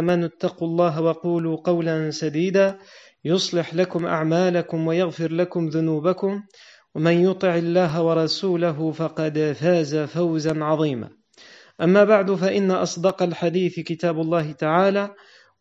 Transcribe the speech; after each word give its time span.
آمنوا 0.00 0.28
اتقوا 0.28 0.68
الله 0.68 1.00
وقولوا 1.00 1.56
قولا 1.56 2.10
سديدا 2.10 2.78
يصلح 3.24 3.74
لكم 3.74 4.06
أعمالكم 4.06 4.86
ويغفر 4.86 5.32
لكم 5.32 5.68
ذنوبكم 5.68 6.42
ومن 6.94 7.24
يطع 7.24 7.54
الله 7.54 8.02
ورسوله 8.02 8.92
فقد 8.92 9.56
فاز 9.60 9.96
فوزا 9.96 10.64
عظيما. 10.64 11.08
أما 11.80 12.04
بعد 12.04 12.34
فإن 12.34 12.70
أصدق 12.70 13.22
الحديث 13.22 13.80
كتاب 13.80 14.20
الله 14.20 14.52
تعالى 14.52 15.10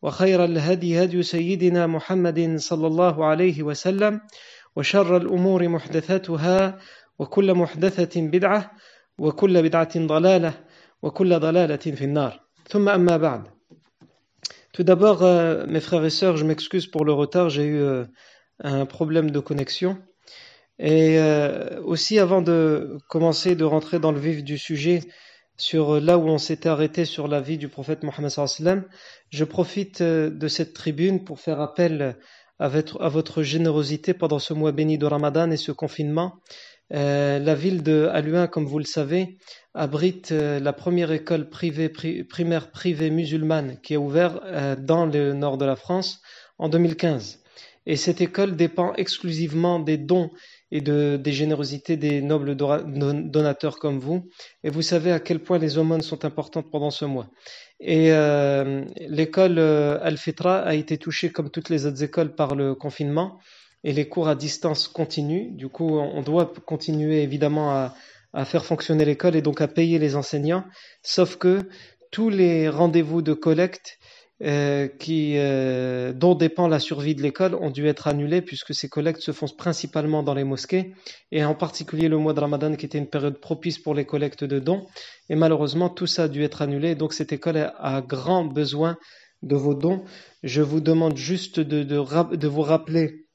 وخير 0.02 0.46
الهدي 0.46 1.04
هدي 1.04 1.24
سيدنا 1.24 1.88
محمد 1.88 2.56
صلى 2.58 2.88
الله 2.88 3.26
عليه 3.26 3.64
وسلم 3.64 4.22
وشر 4.76 5.18
الأمور 5.18 5.68
محدثاتها 5.68 6.78
وكل 7.20 7.54
محدثة 7.54 8.22
بدعة 8.22 8.72
وكل 9.20 9.64
بدعة 9.64 9.94
ضلالة 9.98 10.54
وكل 11.02 11.40
ضلالة 11.40 11.76
في 11.76 12.04
النار. 12.04 12.40
ثم 12.70 12.90
أما 12.90 13.18
بعد 13.18 13.59
Tout 14.72 14.84
d'abord, 14.84 15.24
euh, 15.24 15.66
mes 15.68 15.80
frères 15.80 16.06
et 16.06 16.12
sœurs, 16.12 16.38
je 16.38 16.46
m'excuse 16.46 16.86
pour 16.88 17.04
le 17.04 17.12
retard, 17.12 17.50
j'ai 17.50 17.66
eu 17.66 17.80
euh, 17.80 18.06
un 18.60 18.86
problème 18.86 19.32
de 19.32 19.40
connexion. 19.40 19.98
Et 20.78 21.20
euh, 21.20 21.82
aussi, 21.82 22.20
avant 22.20 22.42
de 22.42 22.98
commencer, 23.10 23.56
de 23.56 23.66
rentrer 23.66 24.00
dans 24.00 24.12
le 24.12 24.20
vif 24.20 24.44
du 24.44 24.58
sujet, 24.58 25.02
sur 25.58 26.00
là 26.00 26.18
où 26.18 26.28
on 26.30 26.38
s'était 26.38 26.70
arrêté 26.70 27.04
sur 27.04 27.28
la 27.28 27.42
vie 27.42 27.58
du 27.58 27.68
prophète 27.68 28.04
Mohammed 28.04 28.30
sallam, 28.30 28.86
je 29.30 29.44
profite 29.44 30.02
de 30.02 30.48
cette 30.48 30.74
tribune 30.74 31.26
pour 31.26 31.42
faire 31.42 31.60
appel 31.60 32.16
à 32.60 32.70
votre, 32.70 33.02
à 33.02 33.10
votre 33.10 33.44
générosité 33.44 34.14
pendant 34.14 34.40
ce 34.40 34.54
mois 34.54 34.72
béni 34.72 34.98
de 34.98 35.06
Ramadan 35.06 35.52
et 35.52 35.58
ce 35.58 35.74
confinement. 35.74 36.36
Euh, 36.94 37.40
la 37.40 37.56
ville 37.56 37.84
de 37.84 38.10
Aluin, 38.12 38.48
comme 38.48 38.66
vous 38.66 38.80
le 38.80 38.86
savez, 38.86 39.38
abrite 39.74 40.32
euh, 40.32 40.60
la 40.60 40.74
première 40.74 41.12
école 41.12 41.50
privée, 41.50 41.90
primaire 41.90 42.72
privée 42.72 43.12
musulmane 43.12 43.80
qui 43.82 43.96
a 43.96 44.00
ouvert 44.00 44.40
euh, 44.44 44.76
dans 44.76 45.06
le 45.06 45.34
nord 45.34 45.58
de 45.58 45.66
la 45.66 45.76
France 45.76 46.22
en 46.58 46.70
2015. 46.70 47.44
Et 47.86 47.96
cette 47.96 48.22
école 48.22 48.56
dépend 48.56 48.94
exclusivement 48.96 49.80
des 49.80 49.98
dons 49.98 50.32
et 50.72 50.82
de, 50.82 51.18
des 51.18 51.32
générosités 51.32 51.98
des 51.98 52.22
nobles 52.22 52.56
donateurs 52.56 53.80
comme 53.80 54.00
vous. 54.00 54.30
Et 54.64 54.70
vous 54.70 54.84
savez 54.84 55.12
à 55.12 55.20
quel 55.20 55.40
point 55.40 55.58
les 55.58 55.78
aumônes 55.78 56.02
sont 56.02 56.26
importantes 56.26 56.70
pendant 56.72 56.92
ce 56.92 57.06
mois. 57.06 57.30
Et 57.80 58.12
euh, 58.12 58.84
l'école 58.98 59.58
Al-Fitra 59.58 60.60
a 60.60 60.76
été 60.76 60.98
touchée 60.98 61.32
comme 61.32 61.50
toutes 61.50 61.70
les 61.70 61.86
autres 61.86 62.04
écoles 62.04 62.36
par 62.36 62.54
le 62.54 62.76
confinement 62.76 63.40
et 63.84 63.94
les 63.94 64.08
cours 64.08 64.28
à 64.28 64.36
distance 64.36 64.88
continuent. 64.88 65.56
Du 65.56 65.70
coup, 65.70 66.00
on 66.00 66.22
doit 66.22 66.52
continuer 66.66 67.24
évidemment 67.24 67.72
à, 67.72 67.94
à 68.34 68.46
faire 68.46 68.66
fonctionner 68.66 69.06
l'école 69.06 69.36
et 69.36 69.42
donc 69.42 69.62
à 69.62 69.68
payer 69.68 70.00
les 70.00 70.16
enseignants. 70.16 70.64
Sauf 71.04 71.38
que 71.38 71.62
tous 72.12 72.30
les 72.30 72.70
rendez-vous 72.70 73.22
de 73.22 73.34
collecte 73.34 73.98
euh, 74.42 74.88
qui, 74.88 75.34
euh, 75.36 76.14
dont 76.14 76.34
dépend 76.34 76.70
la 76.70 76.80
survie 76.80 77.14
de 77.14 77.22
l'école 77.22 77.56
ont 77.56 77.72
dû 77.72 77.88
être 77.88 78.08
annulés 78.08 78.42
puisque 78.42 78.74
ces 78.74 78.88
collectes 78.88 79.20
se 79.22 79.34
font 79.34 79.48
principalement 79.48 80.24
dans 80.24 80.34
les 80.34 80.46
mosquées 80.46 80.94
et 81.32 81.44
en 81.44 81.56
particulier 81.56 82.08
le 82.08 82.18
mois 82.18 82.34
de 82.34 82.40
Ramadan 82.40 82.76
qui 82.76 82.86
était 82.86 82.98
une 82.98 83.10
période 83.10 83.40
propice 83.42 83.80
pour 83.80 83.94
les 83.94 84.06
collectes 84.06 84.46
de 84.46 84.60
dons. 84.60 84.88
Et 85.30 85.36
malheureusement, 85.36 85.90
tout 85.90 86.08
ça 86.08 86.24
a 86.24 86.28
dû 86.30 86.44
être 86.44 86.62
annulé. 86.62 86.96
Donc 86.96 87.14
cette 87.14 87.34
école 87.34 87.58
a, 87.58 88.02
grand 88.02 88.46
besoin 88.46 88.98
de 89.42 89.56
vos 89.56 89.74
dons. 89.74 90.04
Je 90.44 90.62
vous 90.62 90.80
demande 90.80 91.18
juste 91.18 91.60
de, 91.60 91.84
de, 91.84 92.36
de 92.36 92.48
vous 92.48 92.62
rappeler 92.62 93.26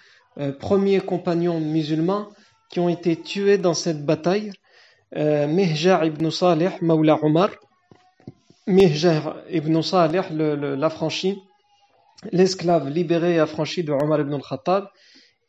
premiers 0.60 1.00
compagnons 1.00 1.60
musulmans 1.60 2.30
qui 2.70 2.80
ont 2.80 2.90
été 2.90 3.16
tués 3.16 3.58
dans 3.58 3.74
cette 3.74 4.06
bataille. 4.06 4.52
Mihjar 5.16 6.06
ibn 6.06 6.30
Salih, 6.30 6.72
Mawla 6.82 7.20
Omar. 7.24 7.50
Mihjar 8.68 9.38
ibn 9.50 9.82
Salih, 9.82 10.22
l'affranchi, 10.32 11.40
l'esclave 12.32 12.90
libéré 12.90 13.36
et 13.36 13.40
affranchi 13.40 13.84
de 13.84 13.92
Omar 13.92 14.22
ibn 14.22 14.34
al-Khattab. 14.34 14.88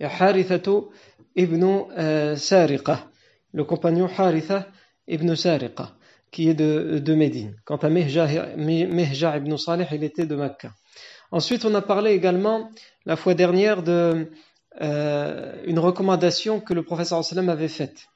Et 0.00 0.04
Harithato 0.04 0.92
ibn 1.34 2.36
Sariqa, 2.36 3.08
le 3.52 3.64
compagnon 3.64 4.08
Haritha 4.16 4.68
ibn 5.08 5.34
Sariqa 5.34 5.98
qui 6.30 6.48
est 6.48 6.54
de, 6.54 6.98
de 6.98 7.14
Médine. 7.14 7.56
Quant 7.64 7.76
à 7.76 7.88
Mehja 7.88 8.46
ibn 8.56 9.56
Salih, 9.56 9.86
il 9.92 10.04
était 10.04 10.26
de 10.26 10.36
Mecca. 10.36 10.72
Ensuite, 11.30 11.64
on 11.64 11.74
a 11.74 11.82
parlé 11.82 12.12
également 12.12 12.70
la 13.06 13.16
fois 13.16 13.34
dernière 13.34 13.82
de 13.82 14.30
euh, 14.80 15.62
une 15.66 15.78
recommandation 15.78 16.60
que 16.60 16.74
le 16.74 16.82
professeur 16.82 17.22
sallam 17.24 17.48
avait 17.48 17.68
faite 17.68 18.06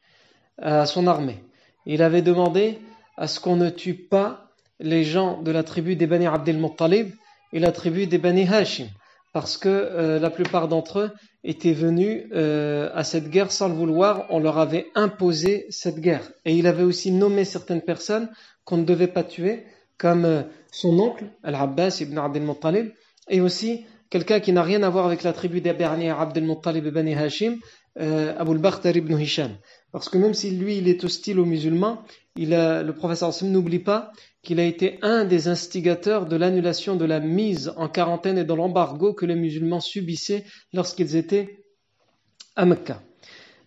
à 0.59 0.87
son 0.87 1.07
armée. 1.07 1.43
Il 1.87 2.03
avait 2.03 2.23
demandé 2.23 2.79
à 3.17 3.27
ce 3.27 3.41
qu'on 3.41 3.57
ne 3.57 3.71
tue 3.71 3.95
pas 3.95 4.51
les 4.79 5.05
gens 5.05 5.43
de 5.43 5.51
la 5.51 5.63
tribu 5.63 5.97
des 5.97 6.07
Bani 6.07 6.27
Abdel 6.27 6.59
Muttalib 6.59 7.13
et 7.53 7.61
la 7.61 7.73
tribu 7.73 8.07
des 8.07 8.19
Bani 8.19 8.47
Hashim, 8.49 8.89
parce 9.33 9.57
que 9.57 9.69
euh, 9.69 10.19
la 10.19 10.31
plupart 10.31 10.69
d'entre 10.69 10.99
eux 10.99 11.11
étaient 11.45 11.73
venus 11.73 12.25
euh, 12.33 12.91
à 12.95 13.05
cette 13.05 13.29
guerre 13.31 13.51
sans 13.51 13.69
le 13.69 13.75
vouloir, 13.75 14.27
on 14.31 14.39
leur 14.39 14.59
avait 14.59 14.87
imposé 14.95 15.67
cette 15.71 16.01
guerre. 16.01 16.31
Et 16.45 16.55
il 16.55 16.67
avait 16.67 16.85
aussi 16.85 17.11
nommé 17.11 17.45
certaines 17.45 17.83
personnes 17.83 18.29
qu'on 18.65 18.77
ne 18.77 18.85
devait 18.85 19.09
pas 19.09 19.25
tuer, 19.25 19.65
comme 19.99 20.25
euh, 20.25 20.43
son 20.71 20.99
oncle, 20.99 21.25
Al-Abbas 21.43 21.99
ibn 22.01 22.19
Abdel 22.19 22.43
Muttalib, 22.43 22.91
et 23.29 23.41
aussi 23.41 23.85
quelqu'un 24.11 24.41
qui 24.41 24.53
n'a 24.53 24.63
rien 24.63 24.83
à 24.83 24.91
voir 24.91 25.07
avec 25.07 25.23
la 25.23 25.33
tribu 25.33 25.61
des 25.61 25.73
Berniers 25.73 26.11
Abdel 26.11 26.45
Muttalib 26.45 26.87
ibn 26.87 27.09
Hashim, 27.09 27.59
euh, 28.01 28.35
Abu 28.39 28.59
al 28.85 28.97
ibn 28.97 29.19
Hisham. 29.19 29.53
Parce 29.93 30.09
que 30.09 30.19
même 30.19 30.35
si 30.35 30.51
lui, 30.51 30.79
il 30.79 30.89
est 30.89 31.05
hostile 31.05 31.39
aux 31.39 31.45
musulmans, 31.45 32.03
le 32.37 32.91
professeur 32.93 33.31
n'oublie 33.43 33.79
pas 33.79 34.13
qu'il 34.43 34.59
a 34.59 34.65
été 34.65 34.99
un 35.03 35.25
des 35.25 35.49
instigateurs 35.49 36.27
de 36.27 36.37
l'annulation 36.37 36.97
de 36.97 37.05
la 37.05 37.21
mise 37.21 37.73
en 37.77 37.89
quarantaine 37.89 38.39
et 38.39 38.45
de 38.45 38.55
l'embargo 38.55 39.13
que 39.13 39.27
les 39.27 39.37
musulmans 39.37 39.81
subissaient 39.81 40.45
lorsqu'ils 40.73 41.15
étaient 41.17 41.65
à 42.57 42.65
Mecca. 42.65 43.03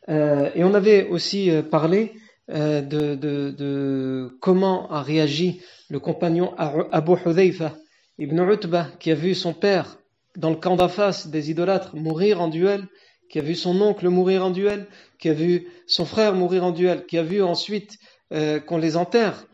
Euh, 0.09 0.49
et 0.53 0.63
on 0.63 0.73
avait 0.73 1.07
aussi 1.07 1.49
euh, 1.49 1.63
parlé 1.63 2.13
euh, 2.51 2.81
de, 2.81 4.37
comment 4.39 4.91
a 4.91 5.01
réagi 5.01 5.61
le 5.89 5.99
compagnon 5.99 6.53
Abu 6.57 7.13
Hudayfa 7.25 7.75
ibn 8.19 8.39
Utbah, 8.39 8.87
qui 8.99 9.11
a 9.11 9.15
vu 9.15 9.33
son 9.33 9.53
père 9.53 9.97
dans 10.37 10.49
le 10.49 10.55
camp 10.57 10.75
d'Afas 10.75 11.27
des 11.27 11.49
idolâtres 11.49 11.95
mourir 11.95 12.41
en 12.41 12.47
duel, 12.47 12.87
qui 13.29 13.39
a 13.39 13.41
vu 13.41 13.55
son 13.55 13.79
oncle 13.81 14.07
mourir 14.09 14.45
en 14.45 14.51
duel, 14.51 14.87
qui 15.19 15.29
a 15.29 15.33
vu 15.33 15.67
son 15.87 16.05
frère 16.05 16.33
mourir 16.33 16.63
en 16.63 16.71
duel, 16.71 17.05
qui 17.05 17.17
a 17.17 17.23
vu 17.23 17.41
ensuite 17.41 17.97
qu'on 18.67 18.77
les 18.77 18.97
enterre 18.97 19.45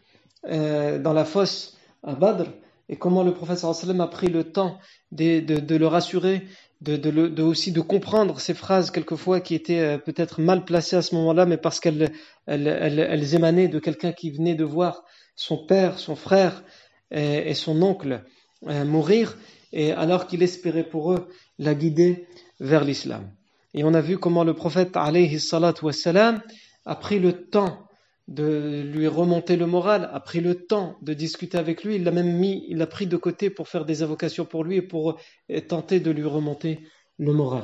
euh, 0.48 0.98
dans 0.98 1.14
la 1.14 1.24
fosse 1.24 1.78
à 2.02 2.16
Badr 2.16 2.46
et 2.90 2.96
comment 2.96 3.22
le 3.22 3.32
professeur 3.32 3.76
sallam 3.76 4.02
a 4.02 4.08
pris 4.08 4.28
le 4.28 4.44
temps 4.44 4.80
de, 5.12 5.40
de, 5.40 5.60
de 5.60 5.76
le 5.76 5.86
rassurer, 5.86 6.48
de, 6.82 6.96
de, 6.96 7.44
aussi 7.44 7.72
de 7.72 7.80
comprendre 7.80 8.40
ces 8.40 8.56
phrases 8.56 8.90
quelquefois 8.90 9.40
qui 9.40 9.54
étaient 9.54 9.82
euh, 9.82 9.98
peut-être 10.00 10.42
mal 10.42 10.66
placées 10.66 10.96
à 10.96 11.04
ce 11.04 11.14
moment-là, 11.14 11.46
mais 11.46 11.58
parce 11.58 11.80
qu'elles 11.80 12.12
elles, 12.48 12.68
elles, 12.68 13.36
émanaient 13.36 13.68
de 13.68 13.78
quelqu'un 13.78 14.14
qui 14.14 14.32
venait 14.32 14.56
de 14.56 14.64
voir 14.64 15.04
son 15.36 15.64
père, 15.64 16.00
son 16.00 16.16
frère 16.16 16.64
et, 17.12 17.52
et 17.52 17.54
son 17.54 17.80
oncle 17.84 18.24
euh, 18.68 18.84
mourir, 18.84 19.38
et 19.74 19.92
alors 19.92 20.26
qu'il 20.26 20.42
espérait 20.42 20.90
pour 20.90 21.14
eux 21.14 21.28
la 21.60 21.76
guider 21.76 22.26
vers 22.60 22.84
l'islam. 22.84 23.30
Et 23.74 23.84
on 23.84 23.94
a 23.94 24.02
vu 24.02 24.18
comment 24.18 24.44
le 24.44 24.54
prophète 24.54 24.98
alayhi 24.98 25.40
wassalam, 25.82 26.42
a 26.86 26.96
pris 26.96 27.20
le 27.20 27.48
temps 27.48 27.88
de 28.28 28.82
lui 28.82 29.08
remonter 29.08 29.58
le 29.58 29.66
moral, 29.66 30.10
a 30.14 30.20
pris 30.20 30.40
le 30.40 30.56
temps 30.56 30.96
de 31.02 31.14
discuter 31.14 31.58
avec 31.58 31.84
lui, 31.84 31.96
il 31.96 32.04
l'a 32.04 32.12
même 32.12 32.32
mis, 32.32 32.66
il 32.70 32.78
l'a 32.78 32.88
pris 32.88 33.08
de 33.08 33.18
côté 33.18 33.50
pour 33.50 33.68
faire 33.68 33.84
des 33.84 34.04
invocations 34.04 34.46
pour 34.46 34.64
lui 34.64 34.78
et 34.78 34.82
pour 34.82 35.18
euh, 35.52 35.60
tenter 35.60 36.00
de 36.00 36.12
lui 36.12 36.24
remonter 36.24 36.80
le 37.18 37.34
moral. 37.34 37.64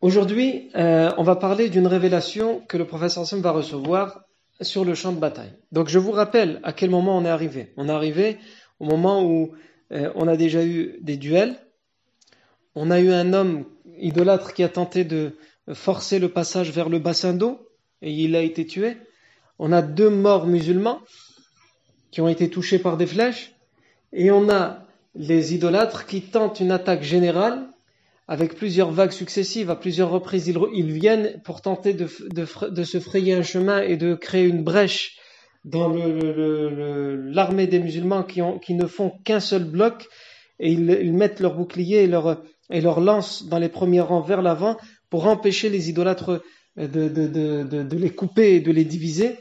Aujourd'hui, 0.00 0.70
euh, 0.74 1.10
on 1.16 1.22
va 1.22 1.36
parler 1.36 1.70
d'une 1.70 1.86
révélation 1.86 2.60
que 2.68 2.76
le 2.76 2.86
professeur 2.86 3.22
Hassan 3.22 3.40
va 3.40 3.52
recevoir 3.52 4.24
sur 4.60 4.84
le 4.84 4.94
champ 4.94 5.12
de 5.12 5.18
bataille. 5.18 5.52
Donc 5.72 5.88
je 5.88 5.98
vous 5.98 6.12
rappelle 6.12 6.60
à 6.62 6.72
quel 6.72 6.90
moment 6.90 7.16
on 7.16 7.24
est 7.24 7.30
arrivé. 7.30 7.72
On 7.76 7.88
est 7.88 7.92
arrivé 7.92 8.38
au 8.80 8.84
moment 8.84 9.24
où 9.24 9.52
euh, 9.92 10.10
on 10.14 10.28
a 10.28 10.36
déjà 10.36 10.64
eu 10.64 10.98
des 11.00 11.16
duels. 11.16 11.56
On 12.74 12.90
a 12.90 13.00
eu 13.00 13.10
un 13.10 13.32
homme 13.32 13.64
idolâtre 13.98 14.54
qui 14.54 14.62
a 14.62 14.68
tenté 14.68 15.04
de 15.04 15.36
forcer 15.72 16.18
le 16.18 16.28
passage 16.28 16.70
vers 16.70 16.88
le 16.88 16.98
bassin 16.98 17.34
d'eau 17.34 17.68
et 18.02 18.12
il 18.12 18.36
a 18.36 18.42
été 18.42 18.66
tué. 18.66 18.96
On 19.58 19.72
a 19.72 19.82
deux 19.82 20.10
morts 20.10 20.46
musulmans 20.46 21.00
qui 22.10 22.20
ont 22.20 22.28
été 22.28 22.48
touchés 22.50 22.78
par 22.78 22.96
des 22.96 23.06
flèches. 23.06 23.54
Et 24.12 24.30
on 24.30 24.48
a 24.48 24.84
les 25.14 25.54
idolâtres 25.54 26.06
qui 26.06 26.22
tentent 26.22 26.60
une 26.60 26.70
attaque 26.70 27.02
générale 27.02 27.68
avec 28.26 28.54
plusieurs 28.54 28.90
vagues 28.90 29.12
successives, 29.12 29.70
à 29.70 29.76
plusieurs 29.76 30.10
reprises, 30.10 30.46
ils, 30.46 30.92
viennent 30.92 31.40
pour 31.44 31.60
tenter 31.60 31.92
de, 31.92 32.06
se 32.06 33.00
frayer 33.00 33.34
un 33.34 33.42
chemin 33.42 33.82
et 33.82 33.96
de 33.96 34.14
créer 34.14 34.46
une 34.46 34.64
brèche 34.64 35.18
dans 35.64 35.92
l'armée 35.92 37.66
des 37.66 37.80
musulmans 37.80 38.22
qui, 38.22 38.74
ne 38.74 38.86
font 38.86 39.10
qu'un 39.24 39.40
seul 39.40 39.64
bloc, 39.64 40.06
et 40.58 40.72
ils, 40.72 41.12
mettent 41.12 41.40
leurs 41.40 41.54
boucliers 41.54 42.04
et 42.04 42.06
leurs 42.06 42.42
et 42.70 42.80
leur 42.80 43.00
lancent 43.00 43.46
dans 43.46 43.58
les 43.58 43.68
premiers 43.68 44.00
rangs 44.00 44.20
vers 44.20 44.42
l'avant 44.42 44.76
pour 45.10 45.26
empêcher 45.26 45.68
les 45.68 45.90
idolâtres 45.90 46.42
de, 46.76 47.08
de, 47.08 47.96
les 47.96 48.10
couper 48.10 48.56
et 48.56 48.60
de 48.60 48.72
les 48.72 48.84
diviser. 48.84 49.36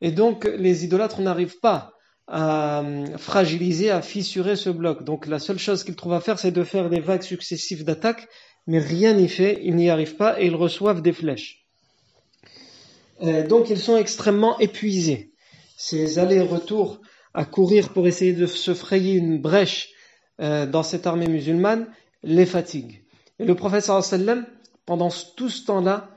Et 0.00 0.10
donc 0.10 0.44
les 0.44 0.84
idolâtres 0.84 1.20
n'arrivent 1.20 1.60
pas 1.60 1.92
à 2.26 2.80
euh, 2.80 3.16
fragiliser, 3.16 3.90
à 3.90 4.02
fissurer 4.02 4.54
ce 4.54 4.70
bloc. 4.70 5.02
Donc 5.02 5.26
la 5.26 5.38
seule 5.38 5.58
chose 5.58 5.82
qu'ils 5.82 5.96
trouvent 5.96 6.12
à 6.12 6.20
faire, 6.20 6.38
c'est 6.38 6.50
de 6.50 6.62
faire 6.62 6.90
des 6.90 7.00
vagues 7.00 7.22
successives 7.22 7.84
d'attaques, 7.84 8.28
mais 8.66 8.78
rien 8.78 9.14
n'y 9.14 9.28
fait, 9.28 9.60
ils 9.62 9.74
n'y 9.74 9.88
arrivent 9.88 10.16
pas 10.16 10.40
et 10.40 10.46
ils 10.46 10.54
reçoivent 10.54 11.00
des 11.00 11.12
flèches. 11.12 11.64
Euh, 13.22 13.46
donc 13.46 13.70
ils 13.70 13.78
sont 13.78 13.96
extrêmement 13.96 14.58
épuisés. 14.58 15.32
Ces 15.76 16.18
allers-retours 16.18 17.00
à 17.34 17.44
courir 17.44 17.90
pour 17.90 18.06
essayer 18.06 18.32
de 18.32 18.46
se 18.46 18.74
frayer 18.74 19.14
une 19.14 19.40
brèche 19.40 19.88
euh, 20.40 20.66
dans 20.66 20.82
cette 20.82 21.06
armée 21.06 21.28
musulmane 21.28 21.86
les 22.22 22.46
fatiguent. 22.46 23.04
Et 23.38 23.44
le 23.44 23.54
prophète 23.54 23.84
sallam, 23.84 24.46
pendant 24.86 25.10
tout 25.36 25.48
ce 25.48 25.64
temps-là, 25.66 26.08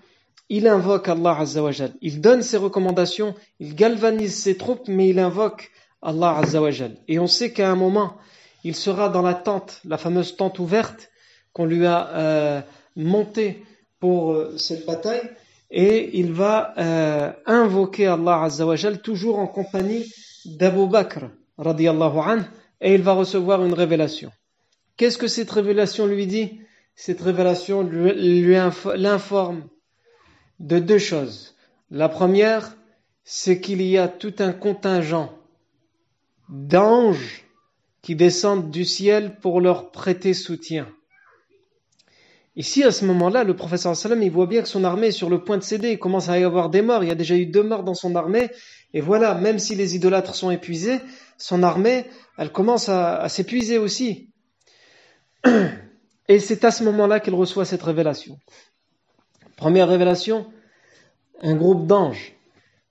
il 0.50 0.68
invoque 0.68 1.08
Allah 1.08 1.38
Azzawajal. 1.40 1.94
Il 2.02 2.20
donne 2.20 2.42
ses 2.42 2.58
recommandations, 2.58 3.36
il 3.60 3.76
galvanise 3.76 4.36
ses 4.36 4.58
troupes, 4.58 4.88
mais 4.88 5.10
il 5.10 5.20
invoque 5.20 5.72
Allah 6.02 6.38
Azzawajal. 6.40 6.98
Et 7.08 7.20
on 7.20 7.28
sait 7.28 7.54
qu'à 7.54 7.70
un 7.72 7.76
moment, 7.76 8.18
il 8.64 8.76
sera 8.76 9.10
dans 9.10 9.22
la 9.22 9.34
tente, 9.34 9.80
la 9.86 9.98
fameuse 9.98 10.36
tente 10.36 10.60
ouverte 10.60 11.10
qu'on 11.54 11.66
lui 11.66 11.86
a 11.86 12.10
euh, 12.10 12.62
montée 12.96 13.64
pour 14.00 14.34
euh, 14.34 14.58
cette 14.58 14.86
bataille, 14.86 15.22
et 15.70 16.20
il 16.20 16.34
va 16.34 16.74
euh, 16.78 17.32
invoquer 17.46 18.08
Allah 18.08 18.44
Azzawajal 18.44 19.02
toujours 19.02 19.40
en 19.40 19.48
compagnie 19.48 20.12
d'Abu 20.46 20.88
Bakr, 20.88 21.30
radiallahu 21.58 22.20
anhu, 22.20 22.44
et 22.82 22.94
il 22.94 23.02
va 23.04 23.14
recevoir 23.14 23.64
une 23.64 23.74
révélation. 23.74 24.32
Qu'est-ce 24.98 25.18
que 25.18 25.28
cette 25.28 25.52
révélation 25.52 26.08
lui 26.08 26.28
dit? 26.28 26.62
Cette 26.96 27.22
révélation 27.22 27.82
l'informe 28.96 29.68
de 30.60 30.80
deux 30.80 31.00
choses. 31.00 31.56
La 31.90 32.10
première, 32.10 32.76
c'est 33.24 33.60
qu'il 33.60 33.82
y 33.82 33.98
a 33.98 34.08
tout 34.08 34.36
un 34.40 34.54
contingent 34.54 35.34
d'anges 36.50 37.46
qui 38.02 38.16
descendent 38.16 38.72
du 38.72 38.86
ciel 38.86 39.38
pour 39.40 39.62
leur 39.62 39.92
prêter 39.92 40.34
soutien. 40.34 40.88
Ici, 42.58 42.84
à 42.84 42.92
ce 42.92 43.06
moment-là, 43.06 43.46
le 43.46 43.56
professeur 43.56 43.96
sallam, 43.96 44.22
il 44.22 44.32
voit 44.32 44.46
bien 44.46 44.62
que 44.62 44.68
son 44.68 44.84
armée 44.84 45.08
est 45.08 45.12
sur 45.12 45.30
le 45.30 45.42
point 45.44 45.58
de 45.58 45.64
céder. 45.64 45.92
Il 45.92 46.00
commence 46.00 46.28
à 46.28 46.38
y 46.38 46.44
avoir 46.44 46.70
des 46.70 46.82
morts. 46.82 47.04
Il 47.04 47.08
y 47.08 47.12
a 47.12 47.16
déjà 47.16 47.36
eu 47.36 47.46
deux 47.46 47.64
morts 47.64 47.84
dans 47.84 47.94
son 47.94 48.14
armée. 48.16 48.50
Et 48.94 49.00
voilà, 49.00 49.36
même 49.36 49.58
si 49.58 49.76
les 49.76 49.96
idolâtres 49.96 50.36
sont 50.36 50.52
épuisés, 50.52 51.00
son 51.38 51.64
armée, 51.64 52.06
elle 52.38 52.52
commence 52.52 52.90
à, 52.90 53.28
s'épuiser 53.30 53.78
aussi. 53.78 54.31
Et 56.28 56.40
c'est 56.40 56.64
à 56.64 56.72
ce 56.72 56.84
moment-là 56.84 57.20
qu'il 57.20 57.34
reçoit 57.34 57.66
cette 57.66 57.84
révélation. 57.84 58.40
Première 59.58 59.90
révélation, 59.90 60.52
un 61.42 61.56
groupe 61.56 61.88
d'anges 61.88 62.34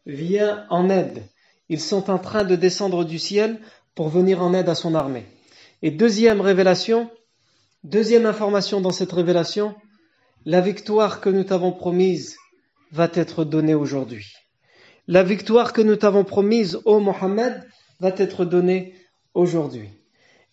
vient 0.07 0.67
en 0.71 0.91
aide 0.91 1.23
ils 1.71 1.81
sont 1.81 2.11
en 2.11 2.19
train 2.19 2.43
de 2.43 2.57
descendre 2.57 3.05
du 3.05 3.19
ciel 3.21 3.61
pour 3.95 4.09
venir 4.09 4.43
en 4.43 4.53
aide 4.53 4.69
à 4.69 4.75
son 4.75 4.97
armée. 4.97 5.25
Et 5.83 5.93
deuxième 5.93 6.41
révélation, 6.41 7.09
deuxième 7.85 8.27
information 8.27 8.81
dans 8.81 8.91
cette 8.91 9.13
révélation, 9.13 9.77
la 10.45 10.61
victoire 10.61 11.21
que 11.21 11.31
nous 11.31 11.45
t'avons 11.45 11.71
promise 11.71 12.37
va 12.91 13.09
être 13.15 13.45
donnée 13.45 13.75
aujourd'hui. 13.75 14.33
La 15.07 15.23
victoire 15.23 15.73
que 15.73 15.81
nous 15.81 15.95
t'avons 15.95 16.25
promise, 16.25 16.81
ô 16.87 16.99
Mohammed, 16.99 17.65
va 18.01 18.13
être 18.17 18.45
donnée 18.45 18.97
aujourd'hui. 19.35 19.91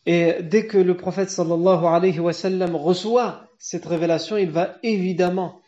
Et 0.10 0.42
dès 0.42 0.66
que 0.66 0.78
le 0.78 0.96
prophète 0.96 1.30
sallallahu 1.30 1.86
alayhi 1.86 2.22
wa 2.22 2.32
sallam 2.32 2.78
reçoit 2.78 3.44
cette 3.60 3.86
révélation, 3.86 4.38
il 4.38 4.50
va 4.50 4.78
évidemment 4.82 5.60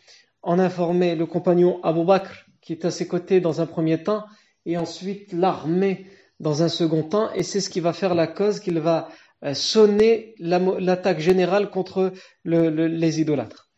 en 0.44 0.60
informer 0.60 1.16
le 1.16 1.26
compagnon 1.26 1.84
Abu 1.84 2.06
Bakr, 2.06 2.46
qui 2.62 2.72
est 2.72 2.86
à 2.86 2.90
ses 2.90 3.06
côtés 3.06 3.42
dans 3.42 3.60
un 3.60 3.66
premier 3.66 4.02
temps, 4.02 4.24
et 4.66 4.78
ensuite 4.78 5.34
l'armée 5.34 6.06
dans 6.40 6.64
un 6.64 6.70
second 6.70 7.04
temps, 7.04 7.34
et 7.34 7.44
c'est 7.44 7.60
ce 7.60 7.70
qui 7.70 7.82
va 7.82 7.92
faire 7.92 8.16
la 8.16 8.28
cause 8.28 8.62
qu'il 8.62 8.80
va 8.80 9.10
euh, 9.44 9.54
sonner 9.54 10.36
l'attaque 10.40 11.20
générale 11.20 11.70
contre 11.70 12.14
les 12.46 13.20
idolâtres. 13.20 13.70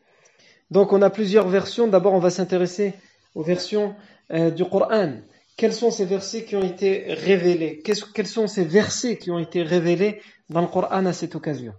Donc 0.69 0.93
on 0.93 1.01
a 1.01 1.09
plusieurs 1.09 1.47
versions. 1.47 1.87
D'abord 1.87 2.13
on 2.13 2.19
va 2.19 2.29
s'intéresser 2.29 2.93
aux 3.33 3.41
versions 3.41 3.95
euh, 4.31 4.51
du 4.51 4.63
Coran 4.65 5.13
Quels 5.60 5.72
sont 5.72 5.90
ces 5.90 6.04
versets 6.04 6.44
qui 6.44 6.56
ont 6.56 6.62
été 6.62 7.04
révélés 7.08 7.82
Quels 7.82 8.26
sont 8.26 8.46
ces 8.46 8.64
versets 8.64 9.16
qui 9.16 9.30
ont 9.30 9.38
été 9.38 9.62
révélés 9.62 10.20
dans 10.50 10.60
le 10.60 10.66
Coran 10.66 11.06
à 11.06 11.12
cette 11.12 11.34
occasion 11.34 11.72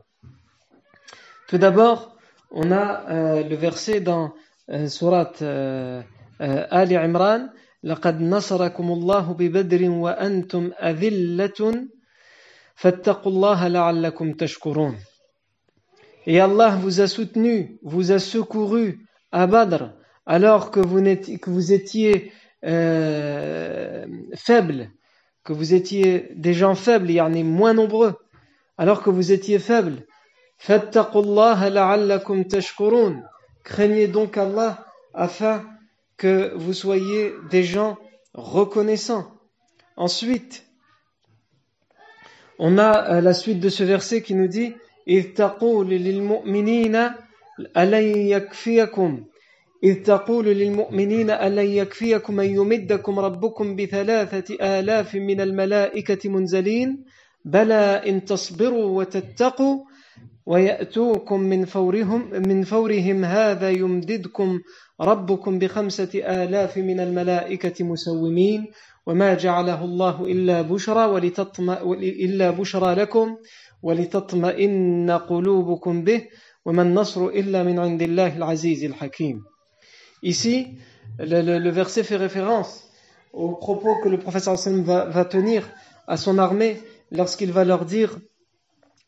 Tout 1.47 1.57
d'abord, 1.57 2.15
on 2.51 2.71
a 2.71 3.09
euh, 3.09 3.43
le 3.43 3.55
verset 3.55 3.99
dans 4.01 4.33
Surat 4.87 5.33
Ali 6.39 6.95
Imran 6.95 7.49
لقد 7.83 8.21
نصركم 8.21 8.91
الله 8.91 9.33
ببدر 9.33 9.89
وأنتم 9.89 10.71
أذلة 10.81 11.87
فاتقوا 12.75 13.31
الله 13.31 13.67
لعلكم 13.67 14.33
تشكرون 14.33 14.95
Et 16.29 16.41
Allah 16.41 16.75
vous 16.75 16.99
a 16.99 17.07
soutenu, 17.07 17.79
vous 17.83 18.11
a 18.11 18.19
secouru 18.19 18.99
à 19.31 19.47
Badr, 19.47 19.93
alors 20.25 20.71
que 20.71 20.81
vous, 20.81 21.01
que 21.01 21.49
vous 21.49 21.71
étiez 21.71 22.33
euh, 22.64 24.06
faibles, 24.34 24.90
que 25.44 25.52
vous 25.52 25.74
étiez 25.74 26.30
des 26.34 26.54
gens 26.54 26.74
faibles, 26.74 27.10
il 27.10 27.14
y 27.14 27.20
en 27.20 27.34
a 27.34 27.42
moins 27.42 27.74
nombreux, 27.74 28.14
alors 28.78 29.02
que 29.02 29.10
vous 29.10 29.32
étiez 29.32 29.58
faibles. 29.58 30.06
Craignez 33.64 34.08
donc 34.08 34.36
Allah 34.36 34.86
afin 35.14 35.64
que 36.16 36.52
vous 36.54 36.72
soyez 36.72 37.34
des 37.50 37.64
gens 37.64 37.98
reconnaissants. 38.34 39.32
Ensuite, 39.96 40.64
on 42.58 42.78
a 42.78 43.16
euh, 43.16 43.20
la 43.20 43.34
suite 43.34 43.58
de 43.60 43.68
ce 43.68 43.82
verset 43.82 44.22
qui 44.22 44.34
nous 44.34 44.46
dit 44.46 44.74
إذ 49.84 50.02
تقول 50.02 50.46
للمؤمنين 50.46 51.30
ألن 51.30 51.66
يكفيكم 51.66 52.40
أن 52.40 52.46
يمدكم 52.46 53.18
ربكم 53.18 53.76
بثلاثة 53.76 54.78
آلاف 54.78 55.14
من 55.14 55.40
الملائكة 55.40 56.28
منزلين؟ 56.28 57.04
بلى 57.44 58.02
إن 58.08 58.24
تصبروا 58.24 58.98
وتتقوا 58.98 59.78
ويأتوكم 60.46 61.40
من 61.40 61.64
فورهم 61.64 62.30
من 62.32 62.62
فورهم 62.62 63.24
هذا 63.24 63.70
يمددكم 63.70 64.60
ربكم 65.00 65.58
بخمسة 65.58 66.10
آلاف 66.14 66.78
من 66.78 67.00
الملائكة 67.00 67.84
مسومين. 67.84 68.66
وما 69.06 69.34
جعله 69.34 69.84
الله 69.84 70.24
إلا 70.26 70.62
بشرى 70.62 71.04
ولتطمئ 71.04 71.82
إلا 72.26 72.50
بشرى 72.50 72.94
لكم 72.94 73.36
ولتطمئن 73.82 75.10
قلوبكم 75.10 76.04
به. 76.04 76.22
وما 76.66 76.82
النصر 76.82 77.26
إلا 77.26 77.62
من 77.62 77.78
عند 77.78 78.02
الله 78.02 78.36
العزيز 78.36 78.84
الحكيم. 78.84 79.51
Ici, 80.22 80.78
le, 81.18 81.70
verset 81.70 82.04
fait 82.04 82.16
référence 82.16 82.88
aux 83.32 83.52
propos 83.54 83.96
que 84.02 84.08
le 84.08 84.18
professeur 84.18 84.56
va, 84.56 85.06
va 85.06 85.24
tenir 85.24 85.68
à 86.06 86.16
son 86.16 86.38
armée 86.38 86.80
lorsqu'il 87.10 87.52
va 87.52 87.64
leur 87.64 87.84
dire 87.84 88.18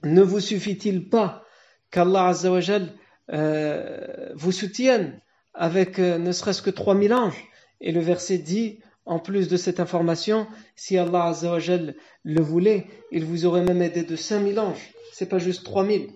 Ne 0.02 0.22
vous 0.22 0.40
suffit-il 0.40 1.08
pas 1.08 1.44
qu'Allah 1.90 2.28
Azzawajal 2.28 2.92
euh, 3.32 4.32
vous 4.34 4.52
soutienne 4.52 5.20
avec 5.54 5.98
euh, 5.98 6.18
ne 6.18 6.32
serait-ce 6.32 6.62
que 6.62 6.70
3000 6.70 7.14
anges? 7.14 7.44
Et 7.80 7.92
le 7.92 8.00
verset 8.00 8.38
dit, 8.38 8.80
en 9.06 9.18
plus 9.18 9.48
de 9.48 9.56
cette 9.56 9.80
information, 9.80 10.46
si 10.74 10.98
Allah 10.98 11.26
Azzawajal 11.26 11.94
le 12.24 12.42
voulait, 12.42 12.86
il 13.12 13.24
vous 13.24 13.46
aurait 13.46 13.62
même 13.62 13.82
aidé 13.82 14.02
de 14.02 14.16
5000 14.16 14.58
anges. 14.58 14.92
C'est 15.12 15.28
pas 15.28 15.38
juste 15.38 15.64
3000. 15.64 16.08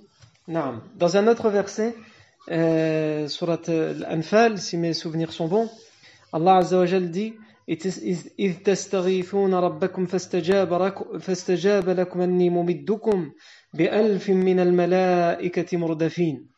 Dans 0.48 1.16
un 1.16 1.28
autre 1.28 1.50
verset, 1.50 1.94
euh, 2.50 3.28
surat 3.28 3.60
Al-Anfal, 3.68 4.58
si 4.58 4.76
mes 4.76 4.94
souvenirs 4.94 5.32
sont 5.32 5.48
bons, 5.48 5.70
Allah 6.32 6.56
Azzawajal 6.56 7.10
dit 7.10 7.34
إذ 8.38 8.54
تستغيثون 8.64 9.54
ربكم 9.54 10.06
فاستجاب, 10.06 10.92
فاستجاب 11.20 11.88
لكم 11.88 12.20
أني 12.20 12.50
ممدكم 12.50 13.30
بألف 13.74 14.30
من 14.30 14.60
الملائكة 14.60 15.76
مردفين 15.76 16.48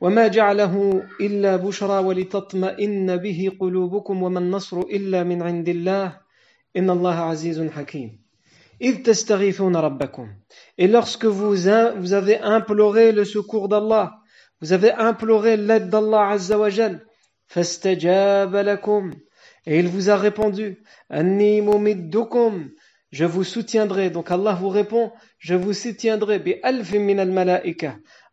وما 0.00 0.28
جعله 0.28 1.02
إلا 1.20 1.56
بشرى 1.56 1.98
ولتطمئن 2.04 3.16
به 3.16 3.52
قلوبكم 3.60 4.22
وما 4.22 4.38
النصر 4.38 4.80
إلا 4.80 5.24
من 5.24 5.42
عند 5.42 5.68
الله 5.68 6.16
إن 6.76 6.90
الله 6.90 7.14
عزيز 7.14 7.62
حكيم 7.62 8.20
إذ 8.82 9.02
تستغيثون 9.02 9.76
ربكم 9.76 10.28
Et 10.78 10.88
lorsque 10.88 11.24
vous, 11.24 11.54
vous 11.96 12.12
avez 12.12 12.38
imploré 12.38 13.12
le 13.12 13.24
secours 13.24 13.68
d'Allah, 13.68 14.12
Vous 14.60 14.72
avez 14.72 14.92
imploré 14.92 15.56
l'aide 15.56 15.88
d'Allah 15.88 16.30
Azzawajal. 16.30 17.04
Et 19.66 19.78
il 19.78 19.88
vous 19.88 20.10
a 20.10 20.16
répondu, 20.16 20.82
je 23.10 23.24
vous 23.24 23.44
soutiendrai. 23.44 24.10
Donc 24.10 24.30
Allah 24.30 24.52
vous 24.54 24.68
répond, 24.68 25.12
je 25.38 25.54
vous 25.54 25.72
soutiendrai 25.72 26.42